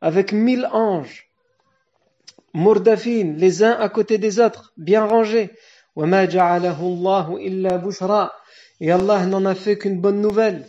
avec 0.02 0.32
mille 0.32 0.68
anges, 0.72 1.30
murdafin, 2.54 3.36
les 3.38 3.64
uns 3.64 3.78
à 3.80 3.90
côté 3.90 4.18
des 4.18 4.40
autres, 4.40 4.74
bien 4.78 5.06
rangés. 5.06 5.52
Et 8.82 8.92
Allah 8.92 9.26
n'en 9.26 9.46
a 9.46 9.56
fait 9.56 9.78
qu'une 9.78 10.02
bonne 10.02 10.20
nouvelle 10.22 10.68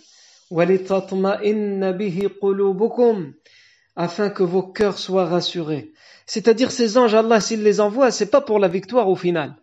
afin 3.97 4.31
que 4.31 4.43
vos 4.43 4.63
cœurs 4.63 4.99
soient 4.99 5.27
rassurés. 5.27 5.93
C'est-à-dire 6.27 6.71
ces 6.71 6.99
anges, 6.99 7.15
Allah, 7.15 7.41
s'il 7.41 7.63
les 7.63 7.81
envoie, 7.81 8.11
c'est 8.11 8.31
pas 8.31 8.41
pour 8.41 8.59
la 8.59 8.69
victoire 8.69 9.09
au 9.09 9.17
final. 9.17 9.57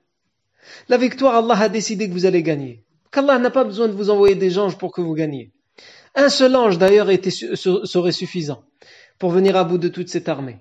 La 0.89 0.97
victoire, 0.97 1.35
Allah 1.35 1.59
a 1.59 1.69
décidé 1.69 2.07
que 2.07 2.13
vous 2.13 2.25
allez 2.25 2.41
gagner. 2.41 2.83
Qu'Allah 3.11 3.37
n'a 3.37 3.51
pas 3.51 3.63
besoin 3.63 3.87
de 3.87 3.93
vous 3.93 4.09
envoyer 4.09 4.35
des 4.35 4.57
anges 4.57 4.77
pour 4.77 4.91
que 4.91 5.01
vous 5.01 5.13
gagniez. 5.13 5.53
Un 6.15 6.29
seul 6.29 6.55
ange, 6.55 6.77
d'ailleurs, 6.77 7.07
serait 7.07 8.11
suffisant 8.11 8.63
pour 9.19 9.31
venir 9.31 9.55
à 9.55 9.63
bout 9.63 9.77
de 9.77 9.87
toute 9.87 10.09
cette 10.09 10.29
armée. 10.29 10.57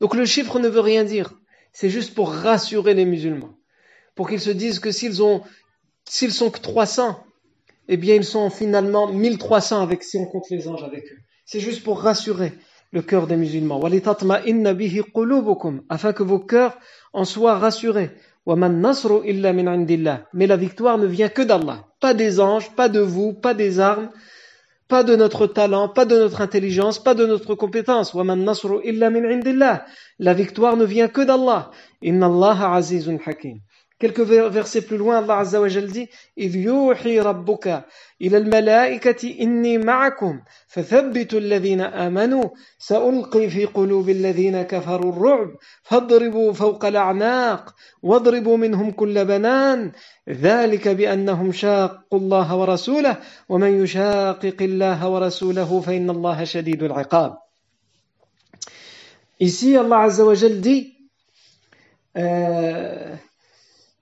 Donc 0.00 0.14
le 0.14 0.24
chiffre 0.24 0.58
ne 0.58 0.68
veut 0.68 0.80
rien 0.80 1.04
dire. 1.04 1.32
C'est 1.72 1.90
juste 1.90 2.14
pour 2.14 2.32
rassurer 2.32 2.94
les 2.94 3.04
musulmans. 3.04 3.54
Pour 4.14 4.28
qu'ils 4.28 4.40
se 4.40 4.50
disent 4.50 4.78
que 4.78 4.90
s'ils 4.90 5.22
ont, 5.22 5.42
s'ils 6.08 6.32
sont 6.32 6.50
que 6.50 6.60
300, 6.60 7.22
eh 7.88 7.96
bien 7.96 8.14
ils 8.14 8.24
sont 8.24 8.50
finalement 8.50 9.12
1300 9.12 9.82
avec, 9.82 10.02
si 10.02 10.16
on 10.16 10.26
compte 10.26 10.48
les 10.50 10.68
anges 10.68 10.84
avec 10.84 11.04
eux. 11.04 11.18
C'est 11.44 11.60
juste 11.60 11.84
pour 11.84 12.00
rassurer 12.00 12.52
le 12.96 13.02
cœur 13.02 13.26
des 13.26 13.36
musulmans. 13.36 13.78
Afin 15.90 16.12
que 16.14 16.22
vos 16.22 16.38
cœurs 16.38 16.78
en 17.12 17.26
soient 17.26 17.58
rassurés. 17.58 18.10
Mais 18.46 20.46
la 20.46 20.56
victoire 20.56 20.96
ne 20.96 21.06
vient 21.06 21.28
que 21.28 21.42
d'Allah. 21.42 21.84
Pas 22.00 22.14
des 22.14 22.40
anges, 22.40 22.74
pas 22.74 22.88
de 22.88 23.00
vous, 23.00 23.34
pas 23.34 23.52
des 23.52 23.80
armes, 23.80 24.08
pas 24.88 25.02
de 25.02 25.14
notre 25.14 25.46
talent, 25.46 25.90
pas 25.90 26.06
de 26.06 26.16
notre 26.16 26.40
intelligence, 26.40 26.98
pas 26.98 27.14
de 27.14 27.26
notre 27.26 27.54
compétence. 27.54 28.16
La 30.18 30.32
victoire 30.32 30.76
ne 30.78 30.84
vient 30.84 31.08
que 31.08 31.20
d'Allah. 31.20 31.70
Quelques 33.98 34.20
versets 34.20 34.82
plus 34.82 34.98
loin, 34.98 35.18
Allah 35.18 35.38
Azza 35.38 35.60
wa 35.60 35.68
Jal 35.68 35.88
إذ 36.38 36.56
يوحي 36.56 37.20
ربك 37.20 37.84
إلى 38.22 38.36
الملائكة 38.36 39.36
إني 39.40 39.78
معكم 39.78 40.40
فثبتوا 40.68 41.38
الذين 41.38 41.80
آمنوا 41.80 42.44
سألقي 42.78 43.50
في 43.50 43.64
قلوب 43.64 44.08
الذين 44.08 44.62
كفروا 44.62 45.12
الرعب 45.12 45.50
فاضربوا 45.82 46.52
فوق 46.52 46.84
الأعناق 46.84 47.74
واضربوا 48.02 48.56
منهم 48.56 48.90
كل 48.90 49.24
بنان 49.24 49.92
ذلك 50.28 50.88
بأنهم 50.88 51.52
شاقوا 51.52 52.18
الله 52.18 52.56
ورسوله 52.56 53.16
ومن 53.48 53.82
يشاقق 53.82 54.56
الله 54.60 55.08
ورسوله 55.08 55.80
فإن 55.80 56.10
الله 56.10 56.44
شديد 56.44 56.82
العقاب 56.82 57.36
Ici, 59.38 59.76
Allah 59.76 60.00
Azza 60.08 60.24
wa 60.24 60.34
Jal 60.34 60.60
dit 60.62 60.96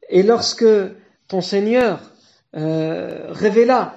Et 0.08 0.22
lorsque 0.22 0.66
ton 1.28 1.40
Seigneur 1.40 2.00
euh, 2.56 3.26
révéla 3.30 3.96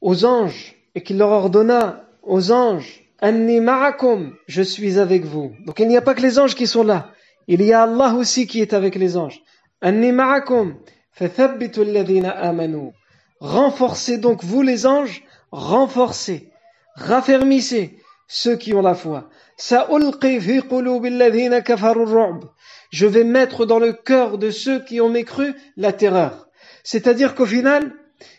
aux 0.00 0.24
anges 0.24 0.76
et 0.94 1.02
qu'il 1.02 1.18
leur 1.18 1.30
ordonna 1.30 2.04
aux 2.22 2.52
anges 2.52 3.04
Anni 3.20 3.60
ma'akum, 3.60 4.36
je 4.46 4.60
suis 4.60 4.98
avec 4.98 5.24
vous. 5.24 5.54
Donc 5.64 5.78
il 5.78 5.88
n'y 5.88 5.96
a 5.96 6.02
pas 6.02 6.14
que 6.14 6.20
les 6.20 6.38
anges 6.38 6.54
qui 6.54 6.66
sont 6.66 6.84
là. 6.84 7.12
Il 7.46 7.62
y 7.62 7.72
a 7.72 7.84
Allah 7.84 8.14
aussi 8.14 8.46
qui 8.46 8.60
est 8.60 8.74
avec 8.74 8.96
les 8.96 9.16
anges. 9.16 9.40
Anni 9.80 10.12
ma'akum, 10.12 10.76
amanu. 11.18 12.90
Renforcez 13.40 14.18
donc 14.18 14.44
vous 14.44 14.60
les 14.60 14.86
anges, 14.86 15.24
renforcez, 15.50 16.50
raffermissez 16.96 17.98
ceux 18.28 18.56
qui 18.56 18.74
ont 18.74 18.82
la 18.82 18.94
foi. 18.94 19.30
Je 22.94 23.08
vais 23.08 23.24
mettre 23.24 23.66
dans 23.66 23.80
le 23.80 23.92
cœur 23.92 24.38
de 24.38 24.50
ceux 24.50 24.78
qui 24.78 25.00
ont 25.00 25.08
mécru 25.08 25.52
la 25.76 25.92
terreur. 25.92 26.48
C'est-à-dire 26.84 27.34
qu'au 27.34 27.44
final, 27.44 27.92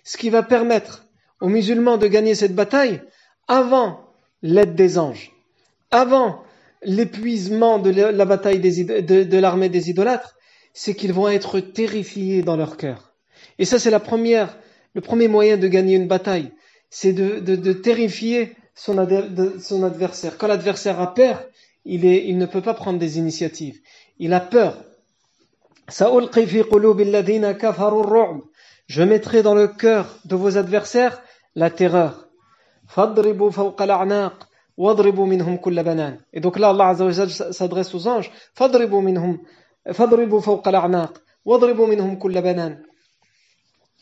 ce 0.06 0.16
qui 0.16 0.30
va 0.30 0.44
permettre 0.44 1.04
aux 1.42 1.50
musulmans 1.50 1.98
de 1.98 2.08
gagner 2.08 2.36
cette 2.36 2.56
bataille, 2.56 3.02
avant 3.50 4.00
l'aide 4.42 4.74
des 4.74 4.98
anges, 4.98 5.34
avant 5.92 6.42
l'épuisement 6.84 7.80
de 7.80 7.90
la 7.90 8.24
bataille 8.24 8.62
de, 8.62 9.38
l'armée 9.38 9.68
des 9.68 9.90
idolâtres, 9.90 10.38
c'est 10.72 10.96
qu'ils 10.96 11.12
vont 11.12 11.28
être 11.28 11.60
terrifiés 11.60 12.42
dans 12.42 12.56
leur 12.56 12.78
cœur. 12.78 13.12
Et 13.60 13.66
ça, 13.66 13.78
c'est 13.78 13.92
la 13.92 14.00
première, 14.00 14.58
le 14.94 15.02
premier 15.02 15.28
moyen 15.28 15.58
de 15.58 15.68
gagner 15.68 15.98
une 15.98 16.08
bataille, 16.08 16.54
c'est 16.90 17.12
de, 17.12 17.74
terrifier 17.74 18.56
son, 18.74 18.98
adversaire. 18.98 20.38
Quand 20.38 20.48
l'adversaire 20.48 21.02
a 21.02 21.14
peur, 21.14 21.44
il 21.84 22.38
ne 22.38 22.46
peut 22.46 22.62
pas 22.62 22.74
prendre 22.74 23.00
des 23.00 23.18
initiatives 23.18 23.82
il 24.17 24.34
a 24.34 24.39
peur. 24.39 24.77
Je 28.88 29.03
mettrai 29.03 29.43
dans 29.43 29.55
le 29.55 29.67
cœur 29.67 30.17
de 30.25 30.36
vos 30.36 30.57
adversaires 30.57 31.22
la 31.55 31.69
terreur. 31.69 32.27
Et 36.34 36.39
donc 36.41 36.60
là, 36.60 36.69
Allah 36.69 36.95
s'adresse 37.51 37.95
aux 37.95 38.07
anges. 38.07 38.31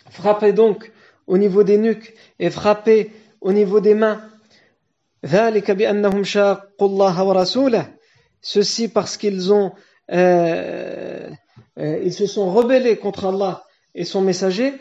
Frappez 0.09 0.53
donc 0.53 0.91
au 1.27 1.37
niveau 1.37 1.63
des 1.63 1.77
nuques 1.77 2.13
et 2.39 2.49
frappez 2.49 3.11
au 3.41 3.53
niveau 3.53 3.79
des 3.79 3.93
mains. 3.93 4.21
Ceci 8.41 8.87
parce 8.89 9.15
qu'ils 9.17 9.53
ont 9.53 9.71
euh, 10.11 11.29
euh, 11.79 11.99
ils 12.03 12.13
se 12.13 12.25
sont 12.27 12.51
rebellés 12.51 12.97
contre 12.97 13.25
Allah 13.25 13.63
et 13.95 14.05
son 14.05 14.21
messager. 14.21 14.73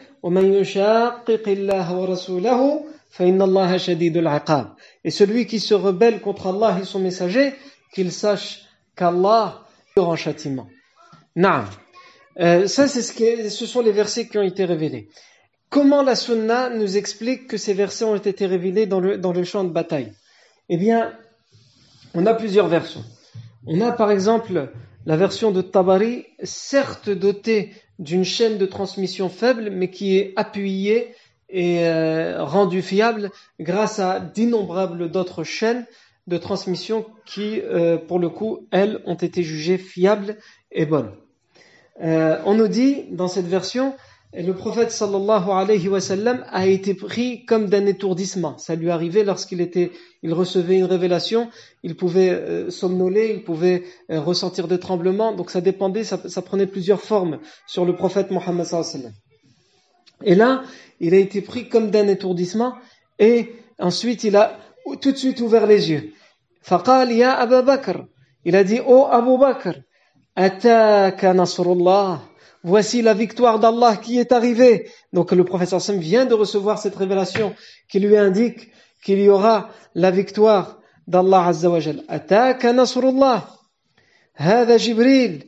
et 5.05 5.11
celui 5.11 5.47
qui 5.47 5.61
se 5.61 5.75
rebelle 5.75 6.21
contre 6.21 6.47
Allah 6.49 6.79
et 6.81 6.85
son 6.85 6.99
messager 7.01 7.55
qu'il 7.95 8.11
sache 8.13 8.65
qu'Allah 8.97 9.63
en 9.97 10.17
châtiment. 10.17 10.69
Euh, 12.41 12.67
ça 12.67 12.89
c'est 12.89 13.03
ce, 13.03 13.49
ce 13.51 13.67
sont 13.67 13.83
les 13.83 13.93
versets 13.93 14.27
qui 14.27 14.39
ont 14.39 14.43
été 14.43 14.65
révélés. 14.65 15.09
Comment 15.69 16.03
la 16.03 16.15
sunna 16.15 16.71
nous 16.71 16.97
explique 16.97 17.47
que 17.47 17.57
ces 17.59 17.75
versets 17.75 18.05
ont 18.05 18.17
été 18.17 18.47
révélés 18.47 18.87
dans 18.87 19.01
le, 19.01 19.19
dans 19.19 19.33
le 19.33 19.45
champ 19.45 19.65
de 19.65 19.71
bataille? 19.71 20.13
Eh 20.69 20.77
bien 20.79 21.13
on 22.15 22.25
a 22.27 22.35
plusieurs 22.35 22.69
versions. 22.69 23.05
On 23.67 23.81
a 23.81 23.93
par 23.93 24.11
exemple 24.11 24.71
la 25.07 25.17
version 25.17 25.51
de 25.51 25.63
Tabari, 25.63 26.27
certes 26.43 27.11
dotée 27.11 27.73
d'une 27.99 28.25
chaîne 28.25 28.59
de 28.59 28.67
transmission 28.67 29.29
faible, 29.29 29.71
mais 29.71 29.91
qui 29.91 30.17
est 30.17 30.33
appuyée 30.37 31.15
et 31.49 31.87
euh, 31.87 32.45
rendue 32.45 32.83
fiable 32.83 33.31
grâce 33.61 33.99
à 33.99 34.21
d'innombrables 34.21 35.11
d'autres 35.11 35.45
chaînes 35.45 35.87
de 36.27 36.39
transmission 36.39 37.05
qui, 37.27 37.61
euh, 37.61 37.99
pour 37.99 38.19
le 38.19 38.31
coup, 38.31 38.67
elles, 38.71 39.01
ont 39.07 39.15
été 39.15 39.43
jugées 39.43 39.79
fiables 39.79 40.37
et 40.71 40.87
bonnes. 40.87 41.13
Euh, 42.03 42.39
on 42.47 42.55
nous 42.55 42.69
dit 42.69 43.05
dans 43.11 43.29
cette 43.29 43.47
version 43.47 43.95
et 44.35 44.43
le 44.43 44.55
prophète 44.55 44.91
sallallahu 44.91 45.51
alayhi 45.51 45.89
wa 45.89 46.01
sallam 46.01 46.47
a 46.51 46.67
été 46.67 46.95
pris 46.95 47.45
comme 47.45 47.67
d'un 47.67 47.85
étourdissement. 47.85 48.57
Ça 48.57 48.75
lui 48.75 48.91
arrivait 48.91 49.25
lorsqu'il 49.25 49.61
était, 49.61 49.93
il 50.23 50.33
recevait 50.33 50.79
une 50.79 50.87
révélation, 50.87 51.51
il 51.83 51.97
pouvait 51.97 52.31
euh, 52.31 52.71
somnoler, 52.71 53.31
il 53.35 53.45
pouvait 53.45 53.85
euh, 54.11 54.21
ressentir 54.21 54.69
des 54.69 54.79
tremblements. 54.79 55.35
Donc 55.35 55.51
ça 55.51 55.61
dépendait, 55.61 56.03
ça, 56.05 56.17
prenait 56.43 56.67
plusieurs 56.67 57.03
formes 57.03 57.41
sur 57.67 57.85
le 57.85 57.95
prophète 57.95 58.31
Mohammed 58.31 58.65
sallallahu 58.65 58.89
alayhi 58.89 59.05
wa 59.05 59.11
sallam. 59.11 59.13
Et 60.25 60.35
là, 60.35 60.63
il 61.01 61.13
a 61.13 61.19
été 61.19 61.43
pris 61.43 61.69
comme 61.69 61.91
d'un 61.91 62.09
étourdissement 62.09 62.75
et 63.19 63.53
ensuite 63.79 64.25
il 64.25 64.37
a 64.37 64.59
tout 65.03 65.13
de 65.13 65.17
suite 65.17 65.41
ouvert 65.41 65.67
les 65.67 65.91
yeux. 65.91 66.13
Faqal 66.63 67.13
ya 67.13 67.35
Abu 67.35 67.63
Bakr. 67.67 68.07
Il 68.45 68.57
a 68.57 68.65
dit, 68.65 68.81
oh 68.87 69.07
Abu 69.11 69.37
Bakr, 69.37 69.81
ataka 70.37 71.35
nasrullah 71.35 72.23
voici 72.64 73.02
la 73.02 73.14
victoire 73.14 73.60
d'Allah 73.60 73.98
qui 73.98 74.20
est 74.20 74.32
arrivée. 74.32 74.90
Donc 75.14 75.32
le 75.32 75.44
prophète 75.44 75.70
sallam 75.70 76.02
vient 76.02 76.26
de 76.26 76.34
recevoir 76.34 76.80
cette 76.80 76.96
révélation 76.96 77.54
qui 77.90 78.00
lui 78.00 78.18
indique 78.18 78.72
qu'il 79.04 79.20
y 79.20 79.30
aura 79.30 79.70
la 79.96 80.12
victoire 80.12 80.80
d'Allah 81.08 81.48
Azza 81.48 81.70
wa 81.70 81.80
Jal. 81.80 82.04
Ataka 82.08 82.74
nasrullah. 82.74 83.54
هذا 84.40 84.78
جبريل 84.78 85.44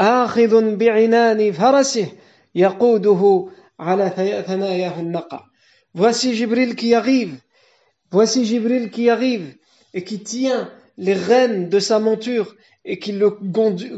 آخذ 0.00 0.76
بعنان 0.76 1.52
فرسه 1.52 2.08
يقوده 2.54 3.48
على 3.80 4.42
ثناياه 4.46 5.00
النقع. 5.00 5.40
Voici 5.94 6.34
Jibril 6.34 6.74
qui 6.74 6.94
arrive. 6.94 7.40
Voici 8.10 8.44
Jibril 8.44 8.90
qui 8.90 9.08
arrive 9.08 9.56
et 9.94 10.02
qui 10.04 10.18
tient 10.20 10.70
les 10.98 11.14
rênes 11.14 11.68
de 11.68 11.78
sa 11.78 11.98
monture 12.00 12.54
et 12.84 12.98
qui 12.98 13.12
le, 13.12 13.38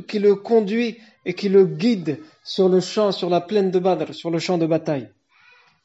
qui 0.06 0.18
le 0.18 0.34
conduit 0.34 0.98
et 1.25 1.33
qui 1.33 1.49
le 1.49 1.65
guide 1.65 2.19
sur 2.43 2.69
le 2.69 2.79
champ, 2.79 3.11
sur 3.11 3.29
la 3.29 3.41
plaine 3.41 3.71
de 3.71 3.79
Badr, 3.79 4.13
sur 4.13 4.31
le 4.31 4.39
champ 4.39 4.57
de 4.57 4.65
bataille. 4.65 5.09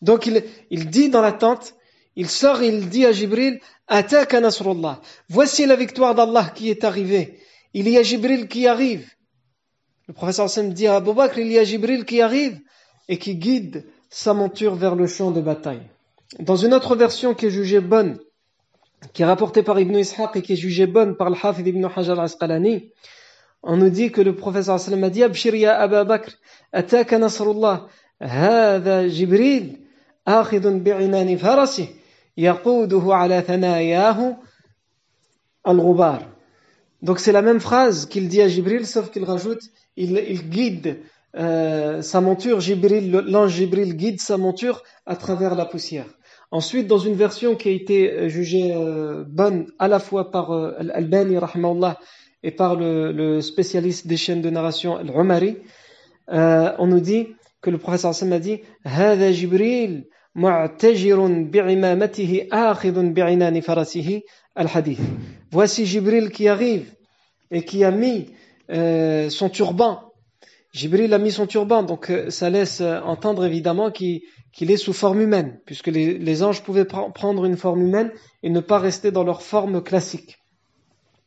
Donc 0.02 0.26
il, 0.26 0.45
il 0.71 0.88
dit 0.90 1.09
dans 1.09 1.23
la 1.23 1.33
tente, 1.33 1.75
il 2.16 2.28
sort 2.28 2.62
il 2.62 2.88
dit 2.88 3.05
à 3.05 3.12
Jibril, 3.12 3.61
Ataka 3.88 4.40
Nasrullah. 4.40 5.00
Voici 5.28 5.66
la 5.66 5.76
victoire 5.76 6.14
d'Allah 6.14 6.50
qui 6.55 6.71
est 6.71 6.85
arrivée. 6.85 7.38
Il 7.75 7.88
y 7.88 7.99
a 7.99 8.02
Jibril 8.02 8.49
qui 8.49 8.66
arrive. 8.66 9.09
Le 10.09 10.14
professeur 10.14 10.47
Hassan 10.47 10.73
dit 10.73 10.87
à 10.87 10.97
Abu 10.97 11.12
Bakr, 11.12 11.38
il 11.38 11.52
y 11.52 11.59
a 11.59 11.64
Jibril 11.64 12.05
qui 12.05 12.21
arrive 12.21 12.59
et 13.09 13.19
qui 13.19 13.35
guide 13.37 13.85
sa 14.09 14.35
monture 14.35 14.75
vers 14.75 14.95
le 14.95 15.07
champ 15.07 15.31
de 15.31 15.40
bataille. 15.40 15.83
Dans 16.38 16.57
une 16.57 16.75
autre 16.75 16.97
version 16.97 17.35
qui 17.35 17.47
est 17.47 17.50
jugée 17.50 17.81
bonne, 17.81 18.19
qui 19.12 19.23
est 19.23 19.26
rapportée 19.26 19.62
par 19.62 19.78
Ibn 19.78 19.97
Ishaq 19.97 20.37
et 20.37 20.43
qui 20.43 20.55
est 20.55 20.57
jugée 20.57 20.87
bonne 20.87 21.16
par 21.16 21.28
le 21.28 21.37
Hafid 21.40 21.66
Ibn 21.66 21.85
Hajar 21.95 22.19
al-Asqalani, 22.19 22.93
on 23.68 23.76
nous 23.76 23.90
dit 23.90 24.12
que 24.12 24.20
le 24.20 24.37
professeur 24.37 24.78
sallam 24.78 25.02
a 25.02 25.11
dit 25.11 25.25
Abshir 25.25 25.56
ya 25.56 25.76
Aba 25.76 26.04
Bakr, 26.04 26.30
ataka 26.73 27.18
nasrullah, 27.18 27.88
hadha 28.20 29.08
Jibril, 29.08 29.78
akhidun 30.25 30.76
bi'inani 30.78 31.37
farasi, 31.37 31.90
yaquduhu 32.37 33.11
ala 33.11 33.42
thanayahu 33.42 34.37
al-ghubar. 35.64 36.20
Donc 37.02 37.18
c'est 37.18 37.32
la 37.32 37.42
même 37.42 37.58
phrase 37.58 38.06
qu'il 38.06 38.28
dit 38.28 38.40
à 38.40 38.46
Jibril, 38.46 38.87
sauf 38.87 39.11
qu'il 39.11 39.25
rajoute, 39.25 39.62
il, 39.96 40.16
il 40.16 40.49
guide 40.49 40.99
euh, 41.37 42.02
sa 42.02 42.20
monture, 42.20 42.61
Jibril, 42.61 43.11
l'ange 43.11 43.50
Jibril 43.50 43.96
guide 43.96 44.20
sa 44.20 44.37
monture 44.37 44.85
à 45.06 45.16
travers 45.16 45.56
la 45.56 45.66
poussière. 45.66 46.06
Ensuite, 46.52 46.87
dans 46.87 46.99
une 46.99 47.14
version 47.14 47.56
qui 47.56 47.68
a 47.68 47.73
été 47.73 48.12
euh, 48.12 48.28
jugée 48.28 48.73
euh, 48.73 49.25
bonne 49.26 49.66
à 49.80 49.88
la 49.88 49.99
fois 49.99 50.30
par 50.30 50.52
euh, 50.52 50.76
Al-Albani, 50.78 51.37
et 52.43 52.51
par 52.51 52.75
le, 52.75 53.12
le, 53.12 53.41
spécialiste 53.41 54.08
des 54.08 54.17
chaînes 54.17 54.41
de 54.41 54.50
narration, 54.50 54.98
Al-Umari, 54.98 55.58
euh, 56.31 56.72
on 56.79 56.88
nous 56.88 57.00
dit 57.00 57.27
que 57.62 57.70
le 57.70 57.77
professeur 57.77 58.12
Hassan 58.12 58.34
a 58.34 58.39
dit 58.39 58.62
هذا 58.86 59.31
جبريل 59.31 60.03
معتجر 60.36 61.27
بعمامته 61.51 62.48
آخذ 62.51 63.13
بعنان 63.13 63.62
فرسه 63.62 64.22
الحديث 64.60 65.00
Voici 65.51 65.86
Jibril 65.86 66.29
qui 66.29 66.48
arrive 66.48 66.86
et 67.51 67.63
qui 67.63 67.84
a 67.84 67.91
mis 67.91 68.27
euh, 68.72 69.29
son 69.29 69.50
turban. 69.50 70.00
Jibril 70.74 71.13
a 71.13 71.17
mis 71.17 71.31
son 71.31 71.46
turban, 71.46 71.84
donc 71.84 72.10
euh, 72.10 72.29
ça 72.29 72.50
laisse 72.50 72.79
entendre 72.81 73.43
évidemment 73.46 73.91
qu'il 73.91 74.22
qu 74.53 74.63
est 74.63 74.77
sous 74.77 74.93
forme 74.93 75.20
humaine, 75.20 75.60
puisque 75.65 75.88
les, 75.88 76.17
les 76.17 76.43
anges 76.43 76.63
pouvaient 76.63 76.86
pr 76.86 77.12
prendre 77.13 77.43
une 77.43 77.58
forme 77.58 77.81
humaine 77.81 78.12
et 78.43 78.50
ne 78.50 78.62
pas 78.62 78.79
rester 78.79 79.12
dans 79.12 79.25
leur 79.25 79.41
forme 79.41 79.84
classique. 79.84 80.38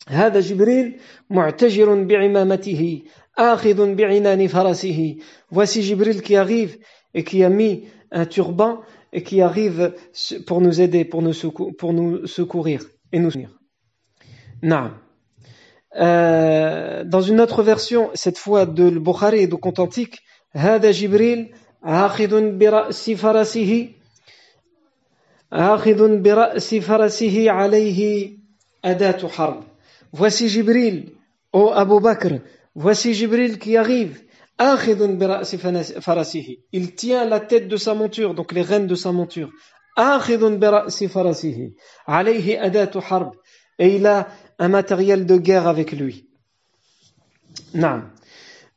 هذا 0.09 0.41
جبريل 0.41 0.97
معتجر 1.31 1.95
بعمامته 2.05 3.03
آخذ 3.39 3.95
بعنان 3.95 4.47
فرسه 4.47 5.17
Voici 5.51 5.83
Jibril 5.83 6.23
qui 6.23 6.37
arrive 6.37 6.79
et 7.15 7.25
qui 7.25 7.45
a 7.45 7.49
mis 7.49 7.85
un 8.11 8.27
turban 8.27 8.81
et 9.13 9.23
qui 9.23 9.41
arrive 9.41 9.95
pour 10.47 10.61
nous 10.61 10.81
aider, 10.81 11.05
pour 11.05 11.23
nous, 11.23 11.33
secou 11.33 11.73
pour 11.73 11.93
nous 11.93 12.27
secourir 12.27 12.83
et 13.13 13.19
nous 13.19 13.31
soutenir. 13.31 13.51
Non. 14.63 14.91
Euh, 15.97 17.05
dans 17.05 17.21
une 17.21 17.41
autre 17.41 17.63
version, 17.63 18.11
cette 18.15 18.39
fois 18.39 18.67
de 18.67 18.91
Bukhari 18.91 19.41
et 19.41 19.47
de 19.47 19.55
compte 19.55 19.79
antique, 19.79 20.21
هذا 20.57 20.91
جبريل 20.91 21.55
آخذ 21.85 22.59
برأس 22.59 23.11
فرسه 23.11 23.89
آخذ 25.53 26.19
برأس 26.23 26.75
فرسه 26.75 27.51
عليه 27.51 28.31
أداة 28.85 29.29
حرب 29.29 29.68
Voici 30.12 30.50
Jibril, 30.50 31.14
ô 31.54 31.72
Abu 31.72 32.00
Bakr, 32.00 32.42
voici 32.74 33.14
Jibril 33.14 33.60
qui 33.60 33.78
arrive. 33.78 34.22
Il 36.72 36.96
tient 36.96 37.26
la 37.26 37.40
tête 37.40 37.68
de 37.68 37.78
sa 37.78 37.94
monture, 37.94 38.34
donc 38.34 38.52
les 38.52 38.62
rênes 38.62 38.88
de 38.88 38.96
sa 38.96 39.12
monture. 39.12 39.52
Et 43.80 43.96
il 43.96 44.08
a 44.08 44.28
un 44.58 44.68
matériel 44.68 45.26
de 45.26 45.38
guerre 45.38 45.68
avec 45.68 45.92
lui. 45.94 46.28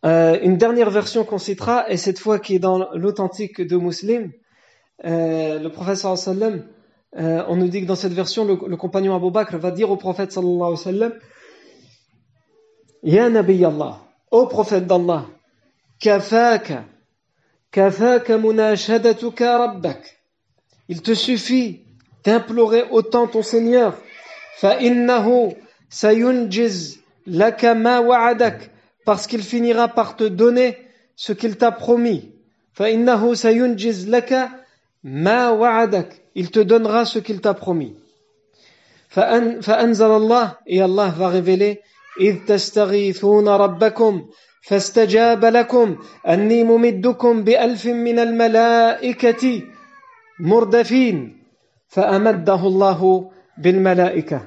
Euh, 0.04 0.38
une 0.42 0.56
dernière 0.56 0.90
version 0.90 1.24
qu'on 1.24 1.38
citera, 1.38 1.90
et 1.90 1.96
cette 1.96 2.18
fois 2.18 2.38
qui 2.38 2.56
est 2.56 2.60
dans 2.60 2.90
l'authentique 2.94 3.60
de 3.60 3.76
Muslim, 3.76 4.32
euh, 5.04 5.58
le 5.58 5.68
professeur 5.70 6.16
sallam 6.18 6.64
euh, 7.18 7.44
on 7.48 7.56
nous 7.56 7.68
dit 7.68 7.82
que 7.82 7.86
dans 7.86 7.94
cette 7.94 8.14
version, 8.14 8.44
le, 8.44 8.76
compagnon 8.76 9.14
Abu 9.14 9.30
Bakr 9.30 9.58
va 9.58 9.70
dire 9.70 9.90
au 9.90 9.96
prophète 9.96 10.32
sallallahu 10.32 10.56
alayhi 10.56 10.72
wa 10.72 10.76
sallam 10.76 11.12
Ya 13.02 13.28
Nabi 13.28 13.64
Allah, 13.64 14.00
ô 14.30 14.46
prophète 14.46 14.86
d'Allah, 14.86 15.26
kafaka, 16.00 16.84
kafaka 17.70 18.38
munashadatuka 18.38 19.58
rabbak. 19.58 20.20
Il 20.88 21.02
te 21.02 21.12
suffit 21.12 21.80
d'implorer 22.24 22.84
autant 22.90 23.26
ton 23.26 23.42
Seigneur. 23.42 23.98
Fa 24.56 24.80
innahu 24.80 25.54
sayunjiz 25.90 27.00
laka 27.26 27.74
ma 27.74 28.00
wa'adak. 28.00 28.70
Parce 29.04 29.26
qu'il 29.26 29.42
finira 29.42 29.88
par 29.88 30.16
te 30.16 30.24
donner 30.24 30.78
ce 31.16 31.32
qu'il 31.32 31.56
t'a 31.56 31.72
promis. 31.72 32.32
Fa 32.72 32.88
innahu 32.88 33.34
sayunjiz 33.34 34.08
laka 34.08 34.50
ما 35.04 35.50
وعدك 35.50 36.22
il 36.34 36.50
te 36.50 36.60
donnera 36.60 37.04
ce 37.04 37.18
qu'il 37.18 37.40
t'a 37.40 37.54
promis. 37.54 37.94
فأنزل 39.10 40.10
الله 40.10 40.56
et 40.66 40.80
Allah 40.80 41.08
va 41.08 41.28
révéler 41.28 41.80
إذ 42.20 42.36
تستغيثون 42.46 43.48
ربكم 43.48 44.26
فاستجاب 44.62 45.44
لكم 45.44 45.96
أني 46.28 46.64
ممدكم 46.64 47.44
بألف 47.44 47.86
من 47.86 48.18
الملائكة 48.18 49.62
مردفين 50.40 51.42
فأمده 51.88 52.66
الله 52.66 53.30
بالملائكة 53.58 54.40